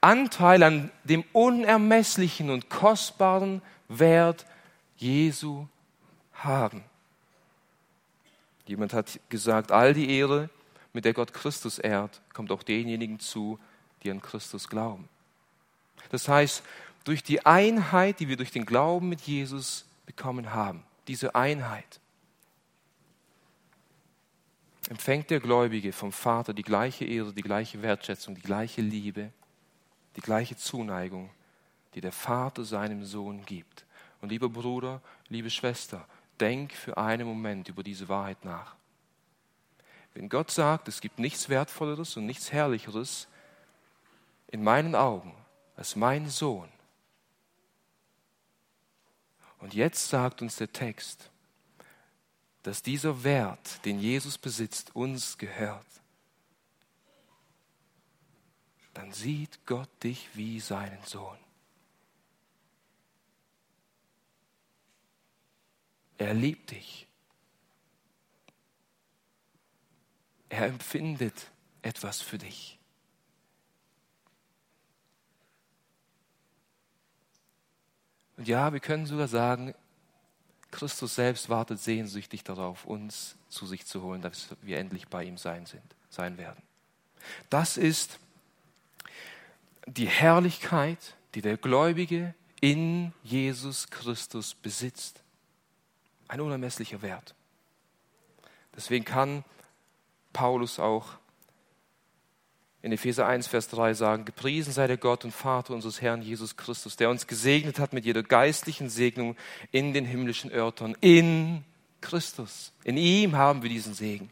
[0.00, 4.46] Anteil an dem unermesslichen und kostbaren Wert
[4.96, 5.66] Jesu
[6.32, 6.82] haben.
[8.66, 10.48] Jemand hat gesagt, all die Ehre,
[10.94, 13.58] mit der Gott Christus ehrt, kommt auch denjenigen zu,
[14.02, 15.08] die an Christus glauben.
[16.10, 16.62] Das heißt,
[17.04, 22.00] durch die Einheit, die wir durch den Glauben mit Jesus bekommen haben, diese Einheit,
[24.88, 29.32] empfängt der Gläubige vom Vater die gleiche Ehre, die gleiche Wertschätzung, die gleiche Liebe,
[30.16, 31.30] die gleiche Zuneigung,
[31.94, 33.84] die der Vater seinem Sohn gibt.
[34.20, 36.06] Und lieber Bruder, liebe Schwester,
[36.40, 38.76] denk für einen Moment über diese Wahrheit nach.
[40.14, 43.28] Wenn Gott sagt, es gibt nichts Wertvolleres und nichts Herrlicheres
[44.48, 45.34] in meinen Augen
[45.76, 46.68] als mein Sohn,
[49.58, 51.30] und jetzt sagt uns der Text,
[52.62, 55.86] dass dieser Wert, den Jesus besitzt, uns gehört,
[58.94, 61.38] dann sieht Gott dich wie seinen Sohn.
[66.18, 67.06] Er liebt dich.
[70.48, 71.50] Er empfindet
[71.82, 72.77] etwas für dich.
[78.38, 79.74] Und ja, wir können sogar sagen,
[80.70, 85.36] Christus selbst wartet sehnsüchtig darauf, uns zu sich zu holen, dass wir endlich bei ihm
[85.36, 86.62] sein, sind, sein werden.
[87.50, 88.20] Das ist
[89.86, 95.20] die Herrlichkeit, die der Gläubige in Jesus Christus besitzt.
[96.28, 97.34] Ein unermesslicher Wert.
[98.76, 99.44] Deswegen kann
[100.32, 101.14] Paulus auch
[102.88, 106.56] in Epheser 1, Vers 3 sagen, gepriesen sei der Gott und Vater unseres Herrn Jesus
[106.56, 109.36] Christus, der uns gesegnet hat mit jeder geistlichen Segnung
[109.72, 111.64] in den himmlischen Örtern, in
[112.00, 112.72] Christus.
[112.84, 114.30] In ihm haben wir diesen Segen.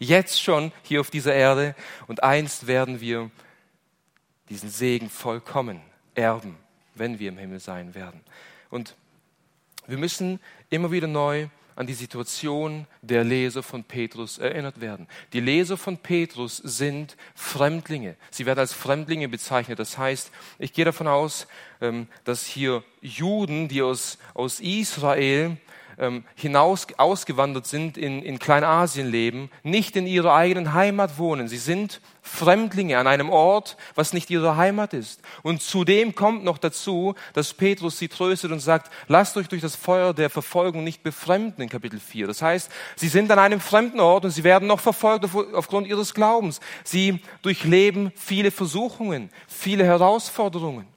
[0.00, 1.76] Jetzt schon hier auf dieser Erde
[2.08, 3.30] und einst werden wir
[4.48, 5.80] diesen Segen vollkommen
[6.16, 6.56] erben,
[6.96, 8.20] wenn wir im Himmel sein werden.
[8.68, 8.96] Und
[9.86, 15.06] wir müssen immer wieder neu an die Situation der Leser von Petrus erinnert werden.
[15.32, 18.16] Die Leser von Petrus sind Fremdlinge.
[18.30, 19.78] Sie werden als Fremdlinge bezeichnet.
[19.78, 21.46] Das heißt, ich gehe davon aus,
[21.80, 25.56] ähm, dass hier Juden, die aus, aus Israel
[25.98, 31.48] ähm, hinaus ausgewandert sind, in, in Kleinasien leben, nicht in ihrer eigenen Heimat wohnen.
[31.48, 35.20] Sie sind Fremdlinge an einem Ort, was nicht ihre Heimat ist.
[35.42, 39.74] Und zudem kommt noch dazu, dass Petrus sie tröstet und sagt, lasst euch durch das
[39.74, 42.28] Feuer der Verfolgung nicht befremden in Kapitel 4.
[42.28, 46.14] Das heißt, sie sind an einem fremden Ort und sie werden noch verfolgt aufgrund ihres
[46.14, 46.60] Glaubens.
[46.84, 50.91] Sie durchleben viele Versuchungen, viele Herausforderungen.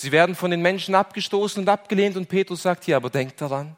[0.00, 3.74] Sie werden von den Menschen abgestoßen und abgelehnt und Petrus sagt hier, aber denkt daran,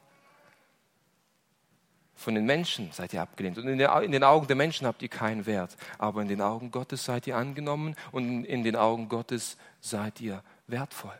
[2.14, 5.46] von den Menschen seid ihr abgelehnt und in den Augen der Menschen habt ihr keinen
[5.46, 10.20] Wert, aber in den Augen Gottes seid ihr angenommen und in den Augen Gottes seid
[10.20, 11.18] ihr wertvoll.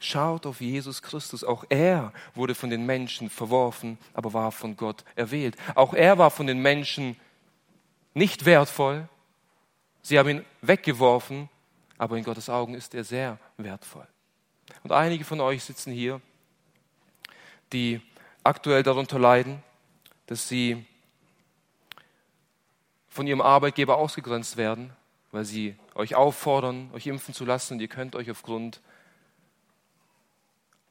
[0.00, 1.44] Schaut auf Jesus Christus.
[1.44, 5.54] Auch er wurde von den Menschen verworfen, aber war von Gott erwählt.
[5.74, 7.20] Auch er war von den Menschen
[8.14, 9.06] nicht wertvoll,
[10.02, 11.48] Sie haben ihn weggeworfen,
[11.96, 14.06] aber in Gottes Augen ist er sehr wertvoll.
[14.82, 16.20] Und einige von euch sitzen hier,
[17.72, 18.00] die
[18.42, 19.62] aktuell darunter leiden,
[20.26, 20.84] dass sie
[23.08, 24.90] von ihrem Arbeitgeber ausgegrenzt werden,
[25.30, 28.80] weil sie euch auffordern, euch impfen zu lassen und ihr könnt euch aufgrund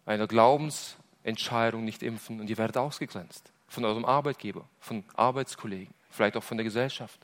[0.05, 6.43] einer Glaubensentscheidung nicht impfen und ihr werdet ausgegrenzt von eurem Arbeitgeber, von Arbeitskollegen, vielleicht auch
[6.43, 7.19] von der Gesellschaft.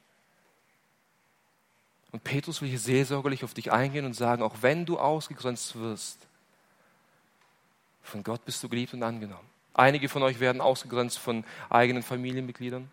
[2.12, 6.28] Und Petrus will hier seelsorgerlich auf dich eingehen und sagen, auch wenn du ausgegrenzt wirst,
[8.08, 9.48] Von Gott bist du geliebt und angenommen.
[9.74, 12.90] Einige von euch werden ausgegrenzt von eigenen Familienmitgliedern,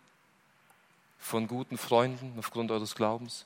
[1.17, 3.45] von guten Freunden aufgrund eures Glaubens.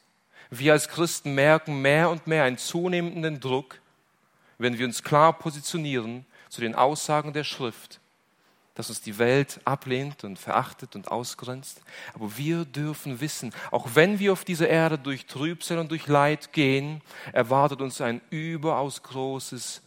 [0.49, 3.79] Wir als Christen merken mehr und mehr einen zunehmenden Druck,
[4.57, 7.98] wenn wir uns klar positionieren zu den Aussagen der Schrift,
[8.79, 11.81] dass uns die Welt ablehnt und verachtet und ausgrenzt.
[12.13, 16.53] Aber wir dürfen wissen, auch wenn wir auf dieser Erde durch Trübsal und durch Leid
[16.53, 17.01] gehen,
[17.33, 19.81] erwartet uns ein überaus großes,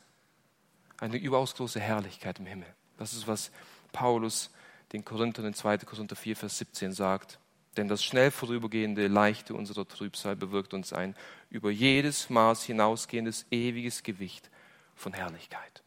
[1.01, 2.67] eine überaus große Herrlichkeit im Himmel.
[2.99, 3.51] Das ist, was
[3.93, 4.51] Paulus
[4.93, 5.79] den Korinthern in 2.
[5.79, 7.39] Korinther 4, Vers 17 sagt.
[7.79, 11.17] Denn das schnell vorübergehende Leichte unserer Trübsal bewirkt uns ein
[11.49, 14.51] über jedes Maß hinausgehendes ewiges Gewicht
[14.95, 15.83] von Herrlichkeit.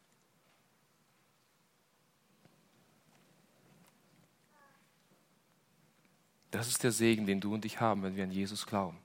[6.56, 8.98] Das ist der Segen, den du und ich haben, wenn wir an Jesus glauben.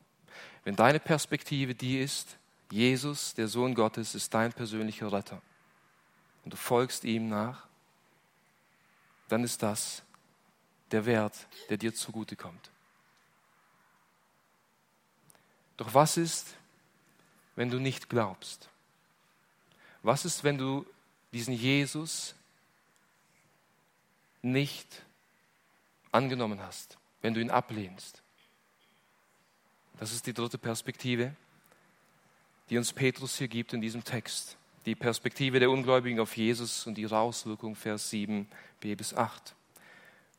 [0.62, 2.38] Wenn deine Perspektive die ist,
[2.70, 5.42] Jesus, der Sohn Gottes, ist dein persönlicher Retter
[6.44, 7.66] und du folgst ihm nach,
[9.28, 10.04] dann ist das
[10.92, 12.70] der Wert, der dir zugutekommt.
[15.76, 16.54] Doch was ist,
[17.56, 18.68] wenn du nicht glaubst?
[20.04, 20.86] Was ist, wenn du
[21.32, 22.36] diesen Jesus
[24.40, 25.02] nicht
[26.12, 28.22] angenommen hast, wenn du ihn ablehnst?
[29.98, 31.34] Das ist die dritte Perspektive,
[32.70, 34.56] die uns Petrus hier gibt in diesem Text.
[34.86, 38.48] Die Perspektive der Ungläubigen auf Jesus und ihre Auswirkung, Vers 7
[38.80, 39.54] b bis 8.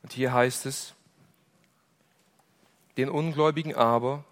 [0.02, 0.94] Und hier heißt es,
[2.96, 4.24] den Ungläubigen aber,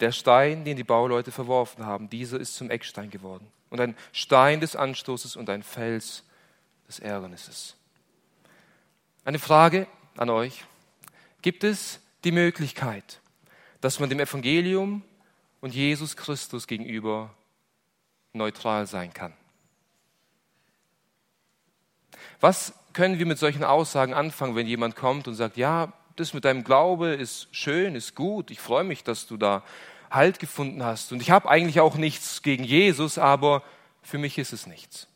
[0.00, 4.60] der Stein, den die Bauleute verworfen haben, dieser ist zum Eckstein geworden und ein Stein
[4.60, 6.24] des Anstoßes und ein Fels
[6.86, 7.76] des Ärgernisses.
[9.24, 10.64] Eine Frage an euch.
[11.42, 13.20] Gibt es die Möglichkeit,
[13.80, 15.02] dass man dem Evangelium
[15.60, 17.34] und Jesus Christus gegenüber
[18.32, 19.32] neutral sein kann?
[22.40, 26.44] Was können wir mit solchen Aussagen anfangen, wenn jemand kommt und sagt, ja, das mit
[26.44, 29.62] deinem Glaube ist schön, ist gut, ich freue mich, dass du da
[30.10, 33.62] Halt gefunden hast und ich habe eigentlich auch nichts gegen Jesus, aber
[34.02, 35.06] für mich ist es nichts.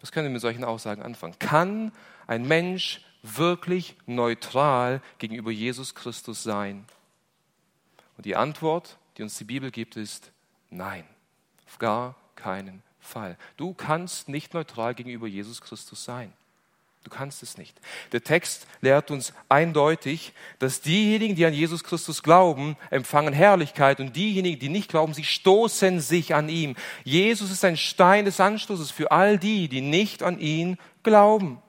[0.00, 1.38] Was können wir mit solchen Aussagen anfangen?
[1.40, 1.90] Kann
[2.28, 6.84] ein Mensch wirklich neutral gegenüber Jesus Christus sein?
[8.16, 10.30] Und die Antwort, die uns die Bibel gibt, ist
[10.70, 11.04] nein,
[11.66, 13.36] auf gar keinen Fall.
[13.56, 16.32] Du kannst nicht neutral gegenüber Jesus Christus sein.
[17.04, 17.78] Du kannst es nicht.
[18.12, 24.16] Der Text lehrt uns eindeutig, dass diejenigen, die an Jesus Christus glauben, empfangen Herrlichkeit und
[24.16, 26.76] diejenigen, die nicht glauben, sie stoßen sich an ihm.
[27.04, 31.60] Jesus ist ein Stein des Anstoßes für all die, die nicht an ihn glauben.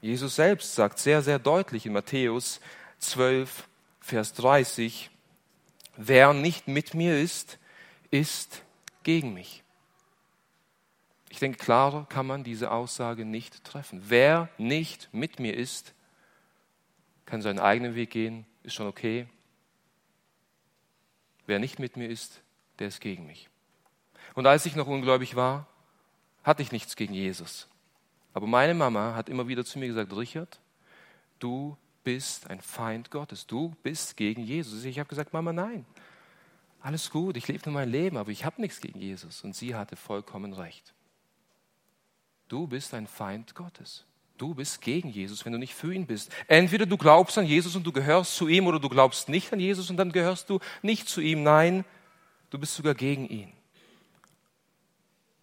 [0.00, 2.60] Jesus selbst sagt sehr, sehr deutlich in Matthäus
[3.00, 3.68] 12,
[4.00, 5.10] Vers 30,
[5.96, 7.58] wer nicht mit mir ist,
[8.10, 8.62] ist
[9.02, 9.62] gegen mich.
[11.28, 14.02] Ich denke, klarer kann man diese Aussage nicht treffen.
[14.08, 15.94] Wer nicht mit mir ist,
[17.24, 19.28] kann seinen eigenen Weg gehen, ist schon okay.
[21.46, 22.42] Wer nicht mit mir ist,
[22.78, 23.48] der ist gegen mich.
[24.34, 25.68] Und als ich noch ungläubig war,
[26.42, 27.68] hatte ich nichts gegen Jesus.
[28.32, 30.60] Aber meine Mama hat immer wieder zu mir gesagt, Richard,
[31.38, 34.84] du bist ein Feind Gottes, du bist gegen Jesus.
[34.84, 35.84] Ich habe gesagt, Mama, nein,
[36.80, 39.42] alles gut, ich lebe nur mein Leben, aber ich habe nichts gegen Jesus.
[39.42, 40.94] Und sie hatte vollkommen recht.
[42.48, 44.04] Du bist ein Feind Gottes.
[44.38, 46.32] Du bist gegen Jesus, wenn du nicht für ihn bist.
[46.48, 49.60] Entweder du glaubst an Jesus und du gehörst zu ihm oder du glaubst nicht an
[49.60, 51.42] Jesus und dann gehörst du nicht zu ihm.
[51.42, 51.84] Nein,
[52.48, 53.52] du bist sogar gegen ihn.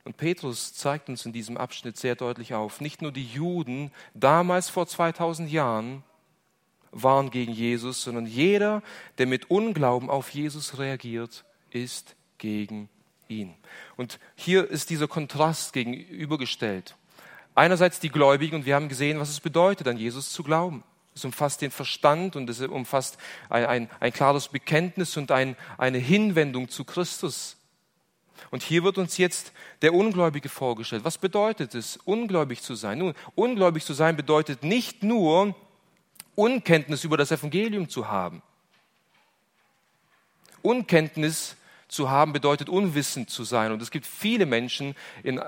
[0.07, 4.69] Und Petrus zeigt uns in diesem Abschnitt sehr deutlich auf, nicht nur die Juden damals
[4.69, 6.01] vor 2000 Jahren
[6.93, 8.83] waren gegen Jesus, sondern jeder,
[9.17, 12.87] der mit Unglauben auf Jesus reagiert, ist gegen
[13.27, 13.53] ihn.
[13.97, 16.95] Und hier ist dieser Kontrast gegenübergestellt.
[17.53, 20.85] Einerseits die Gläubigen, und wir haben gesehen, was es bedeutet, an Jesus zu glauben.
[21.15, 23.17] Es umfasst den Verstand und es umfasst
[23.49, 27.57] ein, ein, ein klares Bekenntnis und ein, eine Hinwendung zu Christus.
[28.51, 31.03] Und hier wird uns jetzt der Ungläubige vorgestellt.
[31.03, 32.99] Was bedeutet es, ungläubig zu sein?
[32.99, 35.55] Nun, ungläubig zu sein bedeutet nicht nur,
[36.35, 38.41] Unkenntnis über das Evangelium zu haben.
[40.61, 41.55] Unkenntnis
[41.87, 43.71] zu haben bedeutet unwissend zu sein.
[43.71, 45.41] Und es gibt viele Menschen in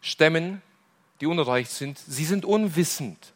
[0.00, 0.62] Stämmen,
[1.20, 1.98] die unerreicht sind.
[1.98, 3.32] Sie sind unwissend.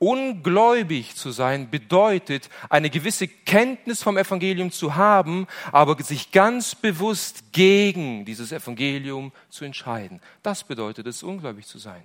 [0.00, 7.52] Ungläubig zu sein bedeutet, eine gewisse Kenntnis vom Evangelium zu haben, aber sich ganz bewusst
[7.52, 10.22] gegen dieses Evangelium zu entscheiden.
[10.42, 12.02] Das bedeutet es, ungläubig zu sein.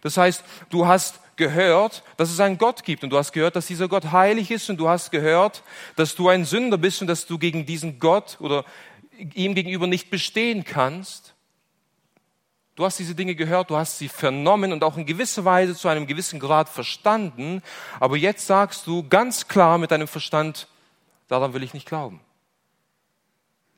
[0.00, 3.66] Das heißt, du hast gehört, dass es einen Gott gibt und du hast gehört, dass
[3.66, 5.62] dieser Gott heilig ist und du hast gehört,
[5.96, 8.64] dass du ein Sünder bist und dass du gegen diesen Gott oder
[9.34, 11.31] ihm gegenüber nicht bestehen kannst.
[12.74, 15.88] Du hast diese Dinge gehört, du hast sie vernommen und auch in gewisser Weise zu
[15.88, 17.62] einem gewissen Grad verstanden,
[18.00, 20.68] aber jetzt sagst du ganz klar mit deinem Verstand,
[21.28, 22.20] daran will ich nicht glauben.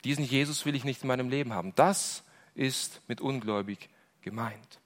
[0.05, 1.73] Diesen Jesus will ich nicht in meinem Leben haben.
[1.75, 2.23] Das
[2.55, 3.89] ist mit ungläubig
[4.23, 4.79] gemeint.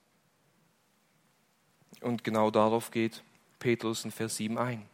[2.01, 3.23] Und genau darauf geht
[3.59, 4.87] Petrus in Vers 7 ein.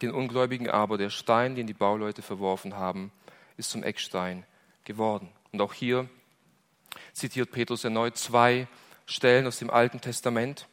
[0.00, 3.12] Den Ungläubigen aber, der Stein, den die Bauleute verworfen haben,
[3.56, 4.44] ist zum Eckstein
[4.84, 5.28] geworden.
[5.52, 6.08] Und auch hier
[7.12, 8.66] zitiert Petrus erneut zwei
[9.06, 10.66] Stellen aus dem Alten Testament.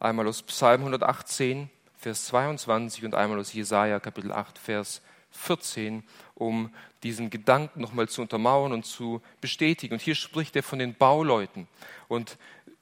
[0.00, 6.02] Einmal aus Psalm 118, Vers 22 und einmal aus Jesaja, Kapitel 8, Vers 14,
[6.34, 6.70] um
[7.02, 9.94] diesen Gedanken nochmal zu untermauern und zu bestätigen.
[9.94, 11.68] Und hier spricht er von den Bauleuten.
[12.08, 12.36] Und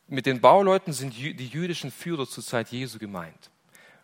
[0.08, 3.50] mit den Bauleuten sind die jüdischen Führer zur Zeit Jesu gemeint.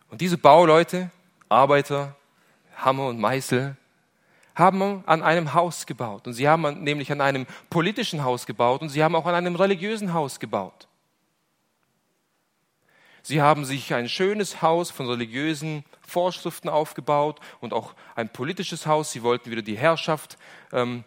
[0.09, 1.11] Und diese Bauleute,
[1.49, 2.15] Arbeiter,
[2.77, 3.75] Hammer und Meißel,
[4.57, 6.25] haben an einem Haus gebaut.
[6.25, 9.55] Und sie haben nämlich an einem politischen Haus gebaut und sie haben auch an einem
[9.55, 10.87] religiösen Haus gebaut.
[13.21, 19.11] Sie haben sich ein schönes Haus von religiösen Vorschriften aufgebaut und auch ein politisches Haus.
[19.11, 20.37] Sie wollten wieder die Herrschaft
[20.71, 21.03] ähm,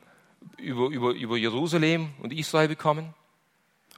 [0.59, 3.15] über, über, über Jerusalem und Israel bekommen.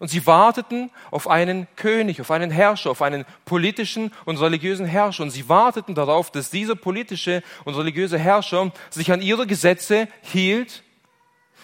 [0.03, 5.23] Und sie warteten auf einen König, auf einen Herrscher, auf einen politischen und religiösen Herrscher.
[5.23, 10.83] Und sie warteten darauf, dass dieser politische und religiöse Herrscher sich an ihre Gesetze hielt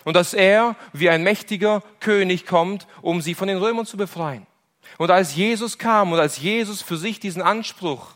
[0.05, 4.47] und dass er wie ein mächtiger König kommt, um sie von den Römern zu befreien.
[4.99, 8.15] Und als Jesus kam und als Jesus für sich diesen Anspruch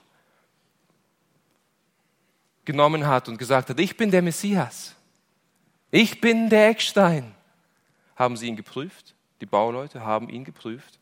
[2.65, 4.95] genommen hat und gesagt hat, ich bin der Messias,
[5.91, 7.35] ich bin der Eckstein,
[8.15, 9.12] haben sie ihn geprüft
[9.43, 11.01] die Bauleute haben ihn geprüft,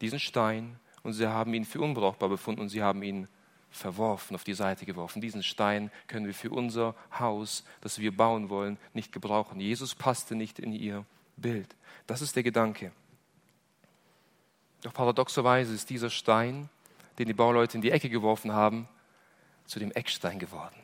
[0.00, 3.28] diesen Stein, und sie haben ihn für unbrauchbar befunden und sie haben ihn
[3.70, 5.22] verworfen, auf die Seite geworfen.
[5.22, 9.60] Diesen Stein können wir für unser Haus, das wir bauen wollen, nicht gebrauchen.
[9.60, 11.76] Jesus passte nicht in ihr Bild.
[12.08, 12.90] Das ist der Gedanke.
[14.82, 16.68] Doch paradoxerweise ist dieser Stein,
[17.20, 18.88] den die Bauleute in die Ecke geworfen haben,
[19.66, 20.82] zu dem Eckstein geworden.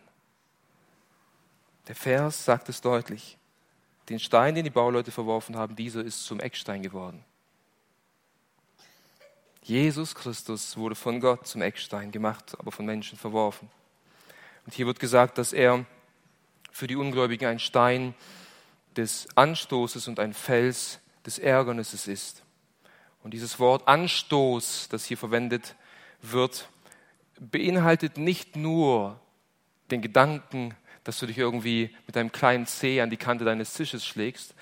[1.88, 3.36] Der Vers sagt es deutlich.
[4.08, 7.24] Den Stein, den die Bauleute verworfen haben, dieser ist zum Eckstein geworden.
[9.62, 13.68] Jesus Christus wurde von Gott zum Eckstein gemacht, aber von Menschen verworfen.
[14.64, 15.84] Und hier wird gesagt, dass er
[16.70, 18.14] für die Ungläubigen ein Stein
[18.96, 22.44] des Anstoßes und ein Fels des Ärgernisses ist.
[23.22, 25.74] Und dieses Wort Anstoß, das hier verwendet
[26.22, 26.68] wird,
[27.40, 29.20] beinhaltet nicht nur
[29.90, 30.74] den Gedanken
[31.06, 34.54] dass du dich irgendwie mit deinem kleinen Zeh an die Kante deines Tisches schlägst.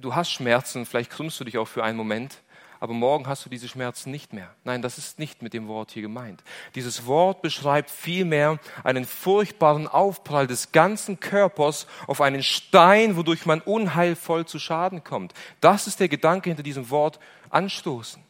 [0.00, 2.40] Du hast Schmerzen, vielleicht krümmst du dich auch für einen Moment,
[2.80, 4.54] aber morgen hast du diese Schmerzen nicht mehr.
[4.64, 6.42] Nein, das ist nicht mit dem Wort hier gemeint.
[6.74, 13.60] Dieses Wort beschreibt vielmehr einen furchtbaren Aufprall des ganzen Körpers auf einen Stein, wodurch man
[13.60, 15.34] unheilvoll zu Schaden kommt.
[15.60, 17.18] Das ist der Gedanke hinter diesem Wort
[17.50, 18.22] anstoßen.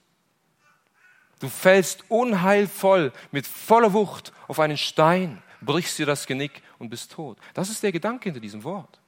[1.38, 7.12] Du fällst unheilvoll mit voller Wucht auf einen Stein brichst dir das Genick und bist
[7.12, 7.38] tot.
[7.54, 8.98] Das ist der Gedanke hinter diesem Wort.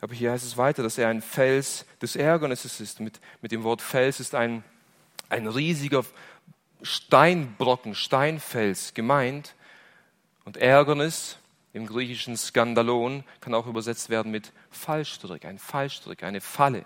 [0.00, 3.00] Aber hier heißt es weiter, dass er ein Fels des Ärgernisses ist.
[3.00, 4.62] Mit, mit dem Wort Fels ist ein,
[5.28, 6.04] ein riesiger
[6.82, 9.54] Steinbrocken, Steinfels gemeint.
[10.44, 11.38] Und Ärgernis
[11.72, 16.84] im griechischen Skandalon kann auch übersetzt werden mit Fallstrick, ein Fallstrick, eine Falle.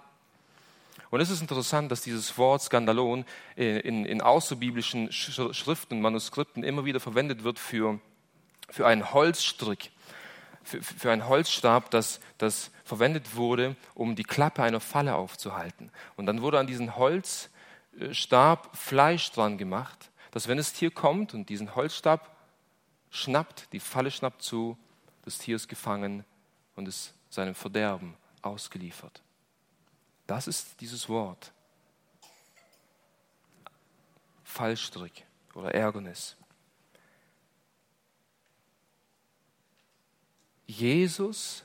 [1.11, 3.25] Und es ist interessant, dass dieses Wort Skandalon
[3.57, 8.01] in, in außerbiblischen Schriften Manuskripten immer wieder verwendet wird für,
[8.71, 9.91] für einen Holzstrick,
[10.63, 15.91] für, für einen Holzstab, das, das verwendet wurde, um die Klappe einer Falle aufzuhalten.
[16.17, 21.49] Und dann wurde an diesen Holzstab Fleisch dran gemacht, dass wenn das Tier kommt und
[21.49, 22.37] diesen Holzstab
[23.11, 24.79] schnappt, die Falle schnappt zu,
[25.25, 26.25] das Tier ist gefangen
[26.77, 29.23] und ist seinem Verderben ausgeliefert.
[30.27, 31.53] Das ist dieses Wort.
[34.45, 36.37] Fallstrick oder Ärgernis.
[40.71, 41.64] Jesus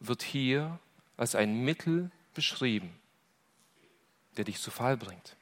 [0.00, 0.78] wird hier
[1.16, 2.94] als ein Mittel beschrieben,
[4.36, 5.36] der dich zu Fall bringt.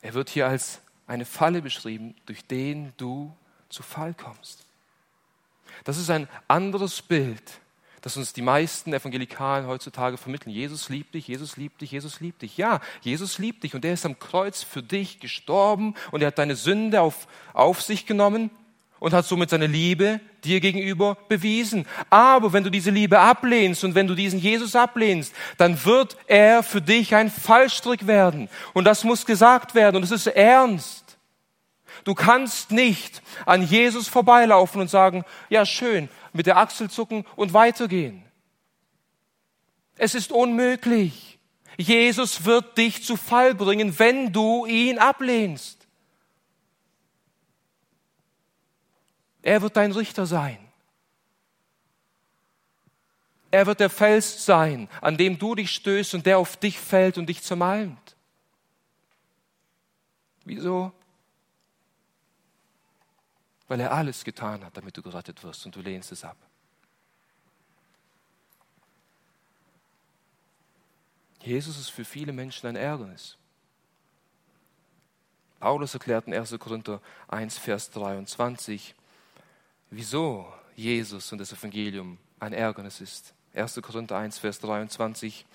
[0.00, 3.34] Er wird hier als eine Falle beschrieben, durch den du
[3.68, 4.64] zu Fall kommst.
[5.84, 7.60] Das ist ein anderes Bild
[8.02, 10.50] das uns die meisten Evangelikalen heutzutage vermitteln.
[10.50, 12.56] Jesus liebt dich, Jesus liebt dich, Jesus liebt dich.
[12.56, 16.38] Ja, Jesus liebt dich und er ist am Kreuz für dich gestorben und er hat
[16.38, 18.50] deine Sünde auf, auf sich genommen
[19.02, 21.86] und hat somit seine Liebe dir gegenüber bewiesen.
[22.08, 26.62] Aber wenn du diese Liebe ablehnst und wenn du diesen Jesus ablehnst, dann wird er
[26.62, 28.48] für dich ein Fallstrick werden.
[28.74, 31.18] Und das muss gesagt werden und es ist ernst.
[32.04, 37.52] Du kannst nicht an Jesus vorbeilaufen und sagen, ja schön, mit der Achsel zucken und
[37.52, 38.22] weitergehen.
[39.96, 41.40] Es ist unmöglich.
[41.76, 45.81] Jesus wird dich zu Fall bringen, wenn du ihn ablehnst.
[49.42, 50.58] Er wird dein Richter sein.
[53.50, 57.18] Er wird der Fels sein, an dem du dich stößt und der auf dich fällt
[57.18, 58.16] und dich zermalmt.
[60.44, 60.92] Wieso?
[63.68, 66.36] Weil er alles getan hat, damit du gerettet wirst und du lehnst es ab.
[71.40, 73.36] Jesus ist für viele Menschen ein Ärgernis.
[75.58, 76.58] Paulus erklärt in 1.
[76.58, 78.94] Korinther 1, Vers 23,
[79.92, 83.34] wieso Jesus und das Evangelium ein Ärgernis ist.
[83.54, 83.80] 1.
[83.82, 85.46] Korinther 1, Vers 23.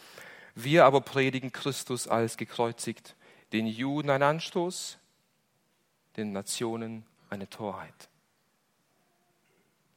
[0.55, 3.15] Wir aber predigen Christus als gekreuzigt,
[3.51, 4.97] den Juden ein Anstoß,
[6.15, 8.09] den Nationen eine Torheit.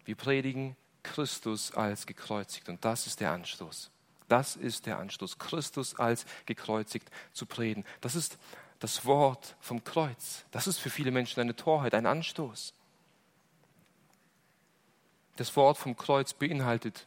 [0.05, 3.91] Wir predigen Christus als gekreuzigt und das ist der Anstoß.
[4.29, 7.85] Das ist der Anstoß, Christus als gekreuzigt zu predigen.
[8.01, 8.39] Das ist
[8.79, 10.45] das Wort vom Kreuz.
[10.51, 12.73] Das ist für viele Menschen eine Torheit, ein Anstoß.
[15.41, 17.07] Das Wort vom Kreuz beinhaltet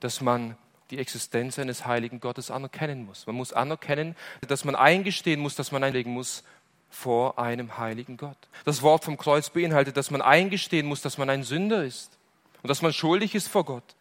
[0.00, 0.56] dass man
[0.90, 3.26] die Existenz eines heiligen Gottes anerkennen muss.
[3.26, 4.14] Man muss anerkennen,
[4.46, 6.42] dass man eingestehen muss, dass man einlegen muss
[6.90, 8.36] vor einem heiligen Gott.
[8.66, 12.18] Das Wort vom Kreuz beinhaltet, dass man eingestehen muss, dass man ein Sünder ist
[12.62, 13.94] und dass man schuldig ist vor Gott.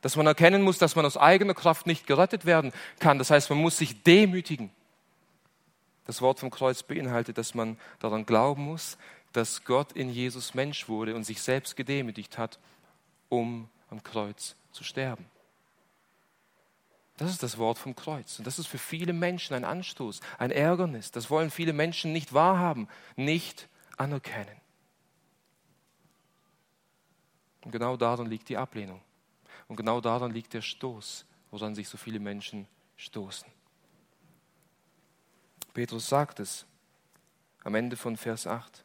[0.00, 3.18] Dass man erkennen muss, dass man aus eigener Kraft nicht gerettet werden kann.
[3.18, 4.70] Das heißt, man muss sich demütigen.
[6.06, 8.96] Das Wort vom Kreuz beinhaltet, dass man daran glauben muss,
[9.32, 12.58] dass Gott in Jesus Mensch wurde und sich selbst gedemütigt hat,
[13.28, 15.26] um am Kreuz zu sterben.
[17.18, 18.38] Das ist das Wort vom Kreuz.
[18.38, 21.10] Und das ist für viele Menschen ein Anstoß, ein Ärgernis.
[21.10, 24.56] Das wollen viele Menschen nicht wahrhaben, nicht anerkennen.
[27.64, 29.00] Und genau daran liegt die Ablehnung.
[29.66, 33.48] Und genau daran liegt der Stoß, woran sich so viele Menschen stoßen.
[35.74, 36.66] Petrus sagt es
[37.64, 38.84] am Ende von Vers 8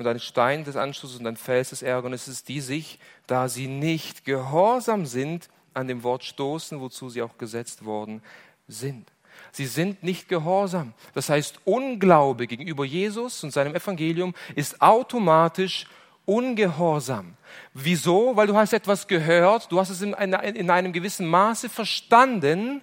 [0.00, 4.24] und ein Stein des Anschlusses und ein Fels des Ärgernisses, die sich, da sie nicht
[4.24, 8.22] gehorsam sind, an dem Wort stoßen, wozu sie auch gesetzt worden
[8.66, 9.12] sind.
[9.52, 10.94] Sie sind nicht gehorsam.
[11.12, 15.86] Das heißt, Unglaube gegenüber Jesus und seinem Evangelium ist automatisch
[16.24, 17.34] ungehorsam.
[17.74, 18.34] Wieso?
[18.36, 22.80] Weil du hast etwas gehört, du hast es in, in einem gewissen Maße verstanden,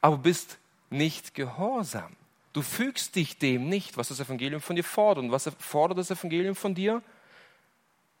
[0.00, 0.58] aber bist
[0.90, 2.16] nicht gehorsam.
[2.52, 5.24] Du fügst dich dem nicht, was das Evangelium von dir fordert.
[5.24, 7.02] Und was fordert das Evangelium von dir?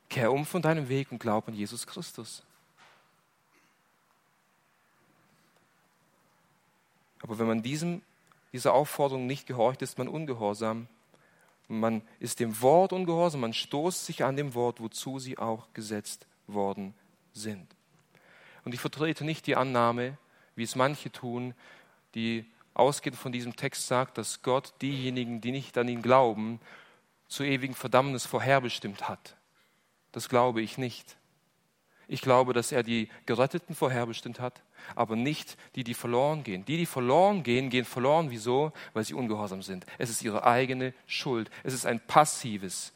[0.08, 2.42] Kehr um von deinem Weg und glaub an Jesus Christus.
[7.20, 8.02] Aber wenn man diesem,
[8.52, 10.88] dieser Aufforderung nicht gehorcht, ist man ungehorsam.
[11.68, 16.26] Man ist dem Wort ungehorsam, man stoßt sich an dem Wort, wozu sie auch gesetzt
[16.46, 16.94] worden
[17.34, 17.66] sind.
[18.64, 20.16] Und ich vertrete nicht die Annahme,
[20.56, 21.54] wie es manche tun,
[22.14, 22.46] die
[22.78, 26.60] ausgehend von diesem Text sagt, dass Gott diejenigen, die nicht an ihn glauben,
[27.28, 29.36] zu ewigen Verdammnis vorherbestimmt hat.
[30.12, 31.16] Das glaube ich nicht.
[32.10, 34.62] Ich glaube, dass er die Geretteten vorherbestimmt hat,
[34.94, 36.64] aber nicht die, die verloren gehen.
[36.64, 38.30] Die, die verloren gehen, gehen verloren.
[38.30, 38.72] Wieso?
[38.94, 39.84] Weil sie ungehorsam sind.
[39.98, 41.50] Es ist ihre eigene Schuld.
[41.64, 42.94] Es ist ein passives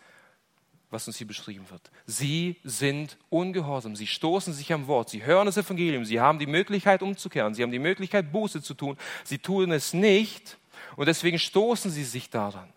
[0.93, 1.91] was uns hier beschrieben wird.
[2.07, 6.47] Sie sind ungehorsam, sie stoßen sich am Wort, sie hören das Evangelium, sie haben die
[6.47, 10.59] Möglichkeit umzukehren, sie haben die Möglichkeit Buße zu tun, sie tun es nicht
[10.97, 12.69] und deswegen stoßen sie sich daran.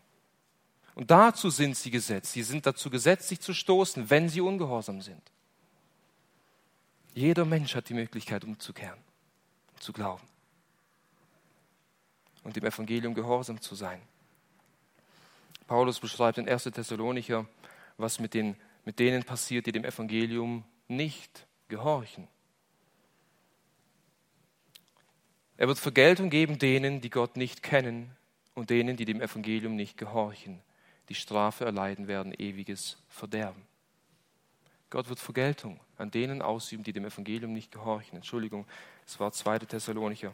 [0.95, 5.01] Und dazu sind sie gesetzt, sie sind dazu gesetzt, sich zu stoßen, wenn sie ungehorsam
[5.01, 5.21] sind.
[7.13, 8.99] Jeder Mensch hat die Möglichkeit umzukehren,
[9.79, 10.23] zu glauben
[12.43, 14.01] und dem Evangelium gehorsam zu sein.
[15.67, 16.63] Paulus beschreibt in 1.
[16.63, 17.45] Thessalonicher
[17.97, 22.27] was mit, den, mit denen passiert, die dem Evangelium nicht gehorchen.
[25.57, 28.11] Er wird Vergeltung geben denen, die Gott nicht kennen
[28.53, 30.61] und denen, die dem Evangelium nicht gehorchen.
[31.09, 33.61] Die Strafe erleiden werden ewiges Verderben.
[34.89, 38.17] Gott wird Vergeltung an denen ausüben, die dem Evangelium nicht gehorchen.
[38.17, 38.65] Entschuldigung,
[39.05, 39.59] es war 2.
[39.59, 40.31] Thessalonicher,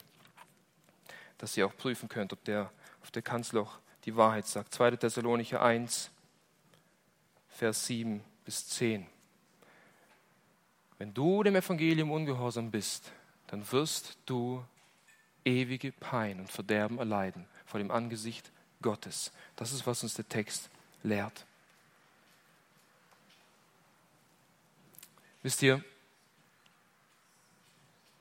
[1.37, 4.73] dass ihr auch prüfen könnt, ob der auf der Kanzloch die Wahrheit sagt.
[4.73, 4.91] 2.
[4.97, 6.10] Thessalonicher 1,
[7.51, 9.05] Vers 7 bis 10.
[10.97, 13.11] Wenn du dem Evangelium ungehorsam bist,
[13.47, 14.63] dann wirst du
[15.45, 19.31] ewige Pein und Verderben erleiden vor dem Angesicht Gottes.
[19.55, 20.69] Das ist, was uns der Text
[21.03, 21.45] lehrt.
[25.43, 25.83] Wisst ihr,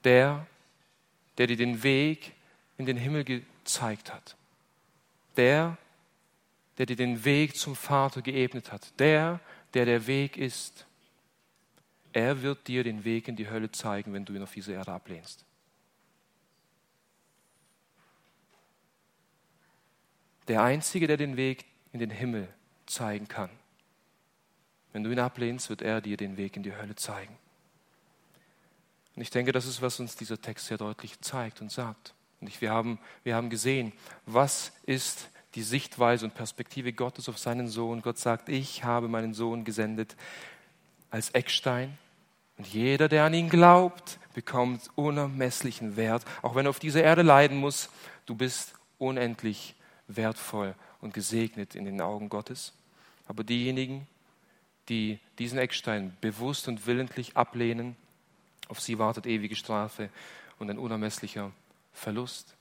[0.05, 0.47] der,
[1.37, 2.33] der dir den Weg
[2.79, 4.37] in den Himmel gezeigt hat,
[5.37, 5.77] der,
[6.81, 8.99] der dir den Weg zum Vater geebnet hat.
[8.99, 9.39] Der,
[9.75, 10.87] der der Weg ist.
[12.15, 14.91] Er wird dir den Weg in die Hölle zeigen, wenn du ihn auf diese Erde
[14.91, 15.45] ablehnst.
[20.49, 22.49] Der Einzige, der den Weg in den Himmel
[22.87, 23.51] zeigen kann.
[24.95, 27.37] Wenn du ihn ablehnst, wird er dir den Weg in die Hölle zeigen.
[29.17, 32.15] Und ich denke, das ist, was uns dieser Text sehr deutlich zeigt und sagt.
[32.41, 33.93] Und ich, wir, haben, wir haben gesehen,
[34.25, 38.03] was ist die Sichtweise und Perspektive Gottes auf seinen Sohn.
[38.03, 40.17] Gott sagt, ich habe meinen Sohn gesendet
[41.11, 41.99] als Eckstein.
[42.57, 46.25] Und jeder, der an ihn glaubt, bekommt unermesslichen Wert.
[46.43, 47.89] Auch wenn er auf dieser Erde leiden muss,
[48.27, 49.75] du bist unendlich
[50.07, 52.73] wertvoll und gesegnet in den Augen Gottes.
[53.27, 54.07] Aber diejenigen,
[54.89, 57.97] die diesen Eckstein bewusst und willentlich ablehnen,
[58.69, 60.11] auf sie wartet ewige Strafe
[60.59, 61.51] und ein unermesslicher
[61.93, 62.55] Verlust.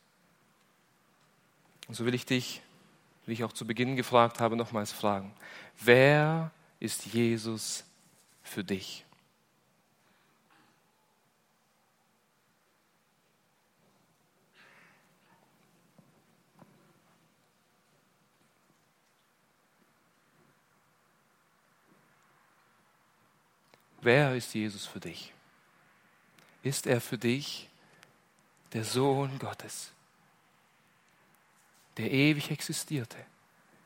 [1.88, 2.62] Und so will ich dich,
[3.30, 5.34] wie ich auch zu Beginn gefragt habe, nochmals fragen,
[5.80, 7.86] wer ist Jesus
[8.42, 9.06] für dich?
[24.02, 25.34] Wer ist Jesus für dich?
[26.64, 27.70] Ist er für dich
[28.74, 29.92] der Sohn Gottes,
[32.00, 33.18] der ewig existierte,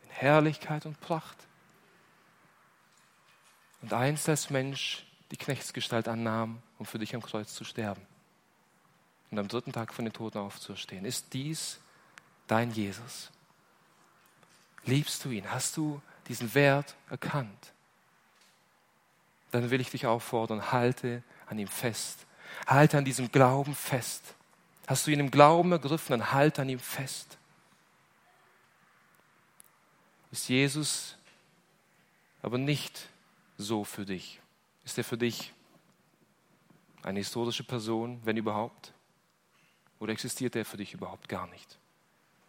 [0.03, 1.37] in Herrlichkeit und Pracht
[3.81, 8.05] und einst als Mensch die Knechtsgestalt annahm, um für dich am Kreuz zu sterben
[9.31, 11.05] und am dritten Tag von den Toten aufzuerstehen?
[11.05, 11.79] Ist dies
[12.45, 13.31] dein Jesus?
[14.85, 15.49] Liebst du ihn?
[15.49, 17.73] Hast du diesen Wert erkannt?
[19.49, 22.27] Dann will ich dich auffordern, halte an ihm fest.
[22.67, 24.35] Halte an diesem Glauben fest.
[24.85, 27.39] Hast du ihn im Glauben ergriffen, dann halt an ihm fest.
[30.33, 31.15] Ist Jesus
[32.41, 33.07] aber nicht
[33.59, 34.39] so für dich?
[34.83, 35.53] Ist er für dich
[37.03, 38.93] eine historische Person, wenn überhaupt?
[39.99, 41.77] Oder existiert er für dich überhaupt gar nicht?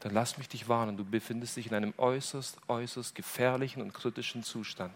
[0.01, 4.45] Dann lass mich dich warnen, du befindest dich in einem äußerst, äußerst gefährlichen und kritischen
[4.45, 4.95] Zustand.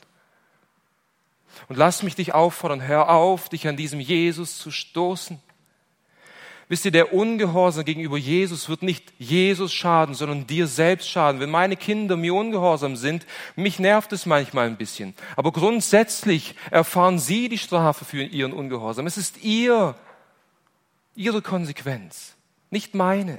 [1.69, 5.39] Und lass mich dich auffordern, hör auf, dich an diesem Jesus zu stoßen.
[6.69, 11.41] Wisst ihr, der Ungehorsam gegenüber Jesus wird nicht Jesus schaden, sondern dir selbst schaden.
[11.41, 15.15] Wenn meine Kinder mir ungehorsam sind, mich nervt es manchmal ein bisschen.
[15.35, 19.07] Aber grundsätzlich erfahren sie die Strafe für ihren Ungehorsam.
[19.07, 19.95] Es ist ihr,
[21.15, 22.35] ihre Konsequenz,
[22.69, 23.39] nicht meine.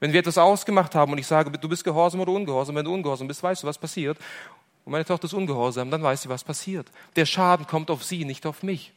[0.00, 2.94] Wenn wir etwas ausgemacht haben und ich sage, du bist gehorsam oder ungehorsam, wenn du
[2.94, 4.16] ungehorsam bist, weißt du, was passiert.
[4.86, 6.86] Und meine Tochter ist ungehorsam, dann weiß sie, was passiert.
[7.16, 8.94] Der Schaden kommt auf sie, nicht auf mich.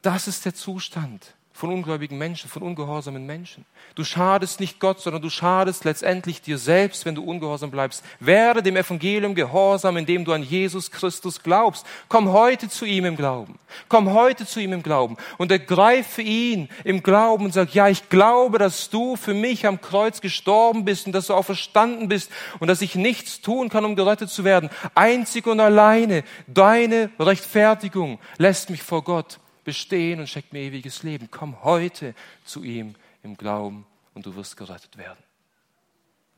[0.00, 3.64] Das ist der Zustand von ungläubigen Menschen, von ungehorsamen Menschen.
[3.94, 8.04] Du schadest nicht Gott, sondern du schadest letztendlich dir selbst, wenn du ungehorsam bleibst.
[8.18, 11.86] Werde dem Evangelium gehorsam, indem du an Jesus Christus glaubst.
[12.08, 13.60] Komm heute zu ihm im Glauben.
[13.88, 18.08] Komm heute zu ihm im Glauben und ergreife ihn im Glauben und sag, ja, ich
[18.08, 22.32] glaube, dass du für mich am Kreuz gestorben bist und dass du auch verstanden bist
[22.58, 24.70] und dass ich nichts tun kann, um gerettet zu werden.
[24.96, 31.28] Einzig und alleine deine Rechtfertigung lässt mich vor Gott bestehen und schenkt mir ewiges Leben.
[31.30, 35.22] Komm heute zu ihm im Glauben und du wirst gerettet werden.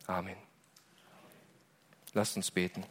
[0.06, 0.36] Amen.
[2.14, 2.84] Lasst uns beten.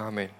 [0.00, 0.30] Amen.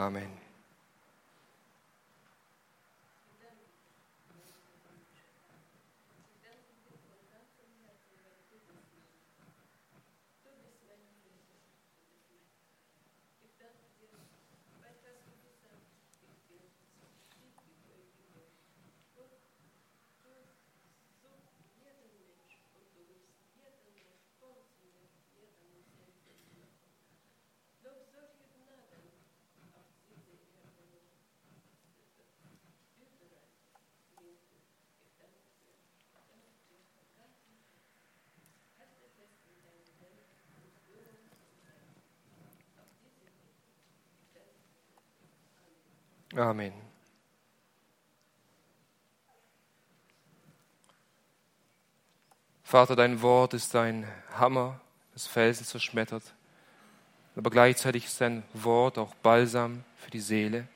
[0.00, 0.49] Amen.
[46.40, 46.72] Amen.
[52.62, 54.80] Vater, dein Wort ist ein Hammer,
[55.12, 56.22] das Felsen zerschmettert,
[57.36, 60.66] aber gleichzeitig ist dein Wort auch Balsam für die Seele.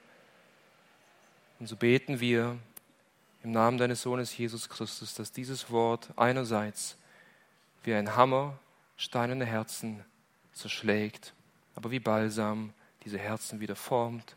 [1.59, 2.59] Und so beten wir
[3.43, 6.99] im Namen deines Sohnes Jesus Christus, dass dieses Wort einerseits
[7.85, 8.59] wie ein Hammer
[8.99, 10.05] steinerne Herzen
[10.53, 11.33] zerschlägt,
[11.75, 14.37] aber wie Balsam diese Herzen wieder formt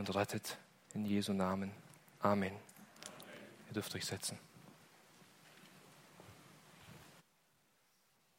[0.00, 0.56] und rettet
[0.94, 1.72] in Jesu Namen.
[2.20, 2.54] Amen.
[3.68, 4.38] Ihr dürft euch setzen.